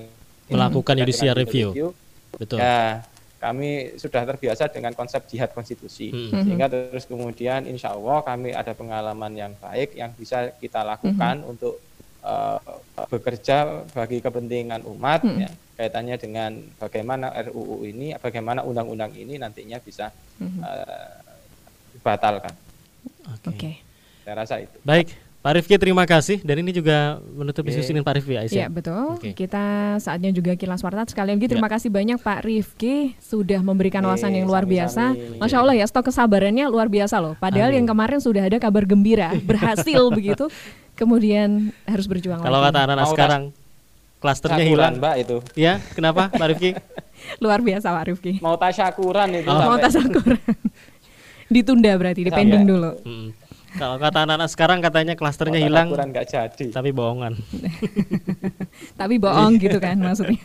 melakukan 0.50 0.98
judicial 1.00 1.38
review. 1.38 1.72
review. 1.72 1.88
Betul. 2.36 2.62
Ya, 2.62 3.06
kami 3.40 3.96
sudah 3.96 4.28
terbiasa 4.28 4.68
dengan 4.68 4.92
konsep 4.92 5.24
jihad 5.32 5.56
konstitusi 5.56 6.12
hmm. 6.12 6.44
sehingga 6.44 6.68
terus 6.68 7.08
kemudian 7.08 7.64
insya 7.66 7.96
Allah 7.96 8.20
kami 8.22 8.52
ada 8.52 8.76
pengalaman 8.76 9.32
yang 9.32 9.56
baik 9.64 9.96
yang 9.96 10.12
bisa 10.12 10.52
kita 10.60 10.84
lakukan 10.84 11.40
hmm. 11.40 11.52
untuk 11.56 11.80
uh, 12.20 12.60
bekerja 13.08 13.88
bagi 13.96 14.20
kepentingan 14.20 14.84
umat 14.92 15.24
hmm. 15.24 15.40
ya 15.40 15.50
kaitannya 15.80 16.20
dengan 16.20 16.52
bagaimana 16.76 17.32
RUU 17.48 17.88
ini 17.88 18.12
bagaimana 18.20 18.68
undang-undang 18.68 19.16
ini 19.16 19.40
nantinya 19.40 19.80
bisa 19.80 20.12
hmm. 20.44 20.60
uh, 20.60 21.29
dibatalkan. 22.00 22.54
Oke. 23.44 23.52
Okay. 23.54 23.74
Saya 24.24 24.36
rasa 24.40 24.56
itu. 24.64 24.78
Baik, 24.82 25.12
Pak 25.40 25.56
Rifki 25.56 25.80
terima 25.80 26.04
kasih 26.04 26.44
dan 26.44 26.60
ini 26.60 26.76
juga 26.76 27.16
menutup 27.32 27.64
okay. 27.64 27.72
diskusi 27.72 27.96
dengan 27.96 28.04
Pak 28.04 28.20
Rifki 28.20 28.36
Aisyah. 28.36 28.60
Ya 28.60 28.68
betul. 28.68 29.16
Okay. 29.24 29.32
Kita 29.32 29.96
saatnya 30.04 30.36
juga 30.36 30.52
kilas 30.60 30.84
warta 30.84 31.08
sekali 31.08 31.32
lagi 31.32 31.48
terima 31.48 31.72
ya. 31.72 31.80
kasih 31.80 31.90
banyak 31.92 32.20
Pak 32.20 32.40
Rifki 32.44 33.16
sudah 33.24 33.64
memberikan 33.64 34.04
wawasan 34.04 34.36
yang 34.36 34.52
luar 34.52 34.68
biasa. 34.68 35.16
Masya 35.40 35.58
Allah 35.64 35.76
ya 35.80 35.86
stok 35.88 36.12
kesabarannya 36.12 36.68
luar 36.68 36.92
biasa 36.92 37.24
loh. 37.24 37.40
Padahal 37.40 37.72
Amin. 37.72 37.84
yang 37.84 37.88
kemarin 37.88 38.20
sudah 38.20 38.52
ada 38.52 38.60
kabar 38.60 38.84
gembira 38.84 39.32
berhasil 39.50 40.12
begitu, 40.12 40.52
kemudian 41.00 41.72
harus 41.88 42.04
berjuang. 42.12 42.44
Kalau 42.44 42.60
kata 42.60 42.80
anak-anak 42.84 43.08
sekarang 43.16 43.44
klasternya 44.20 44.66
hilang 44.68 45.00
Mbak 45.00 45.16
itu. 45.24 45.38
Ya 45.56 45.80
kenapa 45.96 46.28
Pak 46.36 46.48
Rifki? 46.52 46.76
luar 47.44 47.64
biasa 47.64 47.96
Pak 47.96 48.04
Rifki. 48.12 48.34
Mau 48.44 48.60
tasyakuran 48.60 49.40
itu. 49.40 49.48
Oh. 49.48 49.72
Mau 49.72 49.80
tasyakuran. 49.80 50.40
Ditunda 51.50 51.92
berarti, 51.98 52.22
dipending 52.24 52.64
dulu. 52.64 52.92
Hmm. 53.04 53.30
Kalau 53.80 53.96
kata 53.96 54.28
anak-anak 54.28 54.50
sekarang 54.52 54.80
katanya 54.84 55.14
klasternya 55.16 55.64
hilang. 55.64 55.96
Jadi. 55.96 56.76
Tapi 56.76 56.92
bohongan. 56.92 57.40
tapi 59.00 59.16
bohong 59.16 59.56
gitu 59.56 59.80
kan 59.80 59.96
maksudnya. 59.96 60.40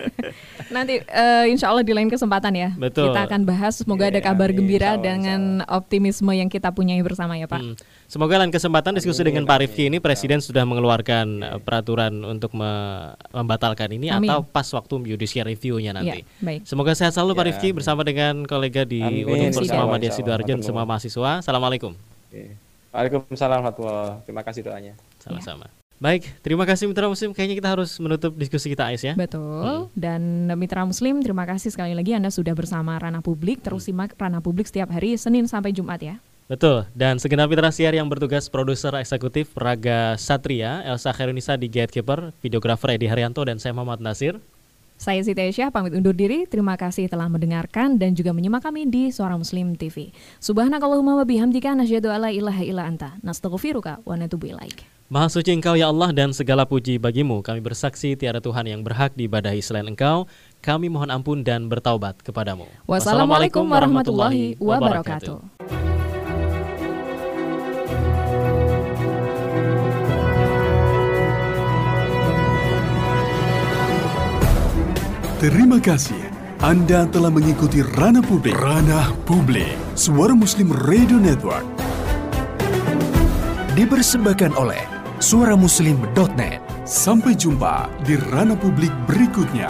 Nanti 0.70 1.02
uh, 1.10 1.44
insya 1.50 1.74
Allah 1.74 1.82
di 1.82 1.90
lain 1.90 2.06
kesempatan 2.06 2.54
ya. 2.54 2.70
Betul. 2.78 3.10
Kita 3.10 3.26
akan 3.26 3.42
bahas. 3.42 3.82
Semoga 3.82 4.06
ada 4.06 4.22
iya, 4.22 4.26
kabar 4.30 4.54
amin, 4.54 4.58
gembira 4.62 4.94
Allah, 4.94 5.02
dengan 5.02 5.40
optimisme 5.66 6.30
yang 6.30 6.46
kita 6.46 6.70
punyai 6.70 7.02
bersama 7.02 7.34
ya 7.34 7.50
Pak. 7.50 7.60
Hmm. 7.60 7.74
Semoga 8.06 8.38
lain 8.38 8.54
kesempatan 8.54 8.94
diskusi 8.94 9.26
amin, 9.26 9.28
dengan 9.34 9.44
Pak 9.50 9.58
Rifki 9.66 9.90
ini 9.90 9.98
Presiden 9.98 10.38
sudah 10.38 10.62
mengeluarkan 10.62 11.26
amin. 11.42 11.52
Eh, 11.58 11.60
peraturan 11.60 12.12
untuk 12.22 12.54
me 12.54 12.72
membatalkan 13.34 13.90
ini 13.90 14.14
amin. 14.14 14.30
atau 14.30 14.46
pas 14.46 14.66
waktu 14.70 14.94
judicial 15.10 15.50
review-nya 15.50 15.90
nanti. 15.90 16.22
Ya, 16.22 16.38
baik. 16.38 16.60
Semoga 16.62 16.94
sehat 16.94 17.18
selalu 17.18 17.34
ya, 17.34 17.38
Pak 17.42 17.46
Rifki 17.50 17.68
bersama 17.74 18.06
dengan 18.06 18.46
kolega 18.46 18.86
di 18.86 19.26
Universitas 19.26 19.74
Muhammadiyah 19.74 20.14
Sidoarjo 20.14 20.54
semua 20.62 20.86
mahasiswa. 20.86 21.42
Assalamualaikum. 21.42 21.98
Okay. 22.30 22.63
Waalaikumsalam 22.94 23.58
warahmatullahi 23.58 24.22
Terima 24.22 24.42
kasih 24.46 24.62
doanya. 24.62 24.94
Sama-sama. 25.18 25.66
Ya. 25.66 25.82
Baik, 25.98 26.26
terima 26.42 26.62
kasih 26.66 26.90
Mitra 26.90 27.06
Muslim. 27.06 27.30
Kayaknya 27.34 27.56
kita 27.58 27.70
harus 27.70 27.90
menutup 28.02 28.34
diskusi 28.34 28.70
kita 28.70 28.90
Ais 28.90 29.02
ya. 29.02 29.14
Betul. 29.18 29.88
Hmm. 29.88 29.90
Dan 29.94 30.52
Mitra 30.54 30.82
Muslim, 30.86 31.22
terima 31.22 31.46
kasih 31.46 31.70
sekali 31.70 31.94
lagi 31.94 32.14
Anda 32.14 32.30
sudah 32.30 32.54
bersama 32.54 32.98
Ranah 32.98 33.22
Publik. 33.22 33.62
Terus 33.62 33.86
hmm. 33.86 33.88
simak 33.90 34.10
Ranah 34.14 34.42
Publik 34.42 34.70
setiap 34.70 34.94
hari 34.94 35.18
Senin 35.18 35.46
sampai 35.50 35.74
Jumat 35.74 35.98
ya. 36.02 36.18
Betul. 36.44 36.84
Dan 36.92 37.16
segenap 37.16 37.48
mitra 37.48 37.72
siar 37.72 37.96
yang 37.96 38.04
bertugas 38.04 38.52
produser 38.52 38.92
eksekutif 39.00 39.48
Raga 39.56 40.20
Satria, 40.20 40.84
Elsa 40.84 41.08
Khairunisa 41.16 41.56
di 41.56 41.72
Gatekeeper, 41.72 42.36
videografer 42.44 43.00
Edi 43.00 43.08
Haryanto 43.08 43.40
dan 43.48 43.56
saya 43.56 43.72
Muhammad 43.72 44.04
Nasir. 44.04 44.36
Saya 44.94 45.20
Siti 45.26 45.42
Aisyah 45.42 45.74
pamit 45.74 45.90
undur 45.90 46.14
diri. 46.14 46.46
Terima 46.46 46.78
kasih 46.78 47.10
telah 47.10 47.26
mendengarkan 47.26 47.98
dan 47.98 48.14
juga 48.14 48.30
menyimak 48.30 48.62
kami 48.62 48.86
di 48.86 49.10
Suara 49.10 49.34
Muslim 49.34 49.74
TV. 49.74 50.14
Subhanakallahumma 50.38 51.18
wa 51.18 51.26
bihamdika 51.26 51.74
nasyhadu 51.74 52.14
alla 52.14 52.30
ilaha 52.30 52.62
illa 52.62 52.86
anta 52.86 53.18
nastaghfiruka 53.26 54.06
wa 54.06 54.14
natubu 54.14 54.54
ilaik. 54.54 54.86
Maha 55.12 55.28
suci 55.28 55.52
Engkau 55.52 55.76
ya 55.76 55.92
Allah 55.92 56.14
dan 56.16 56.32
segala 56.32 56.64
puji 56.64 56.96
bagimu. 56.96 57.44
Kami 57.44 57.60
bersaksi 57.60 58.16
tiada 58.16 58.40
Tuhan 58.40 58.64
yang 58.64 58.80
berhak 58.80 59.12
diibadahi 59.12 59.60
selain 59.60 59.90
Engkau. 59.90 60.30
Kami 60.64 60.88
mohon 60.88 61.12
ampun 61.12 61.44
dan 61.44 61.68
bertaubat 61.68 62.24
kepadamu. 62.24 62.64
Wassalamualaikum 62.88 63.68
warahmatullahi 63.68 64.56
wabarakatuh. 64.56 65.93
Terima 75.44 75.76
kasih. 75.76 76.24
Anda 76.64 77.04
telah 77.04 77.28
mengikuti 77.28 77.84
Ranah 77.84 78.24
Publik. 78.24 78.56
Ranah 78.56 79.12
Publik. 79.28 79.76
Suara 79.92 80.32
Muslim 80.32 80.72
Radio 80.72 81.20
Network. 81.20 81.68
Dipersembahkan 83.76 84.56
oleh 84.56 84.80
suaramuslim.net. 85.20 86.64
Sampai 86.88 87.36
jumpa 87.36 87.92
di 88.08 88.16
Ranah 88.16 88.56
Publik 88.56 88.88
berikutnya. 89.04 89.68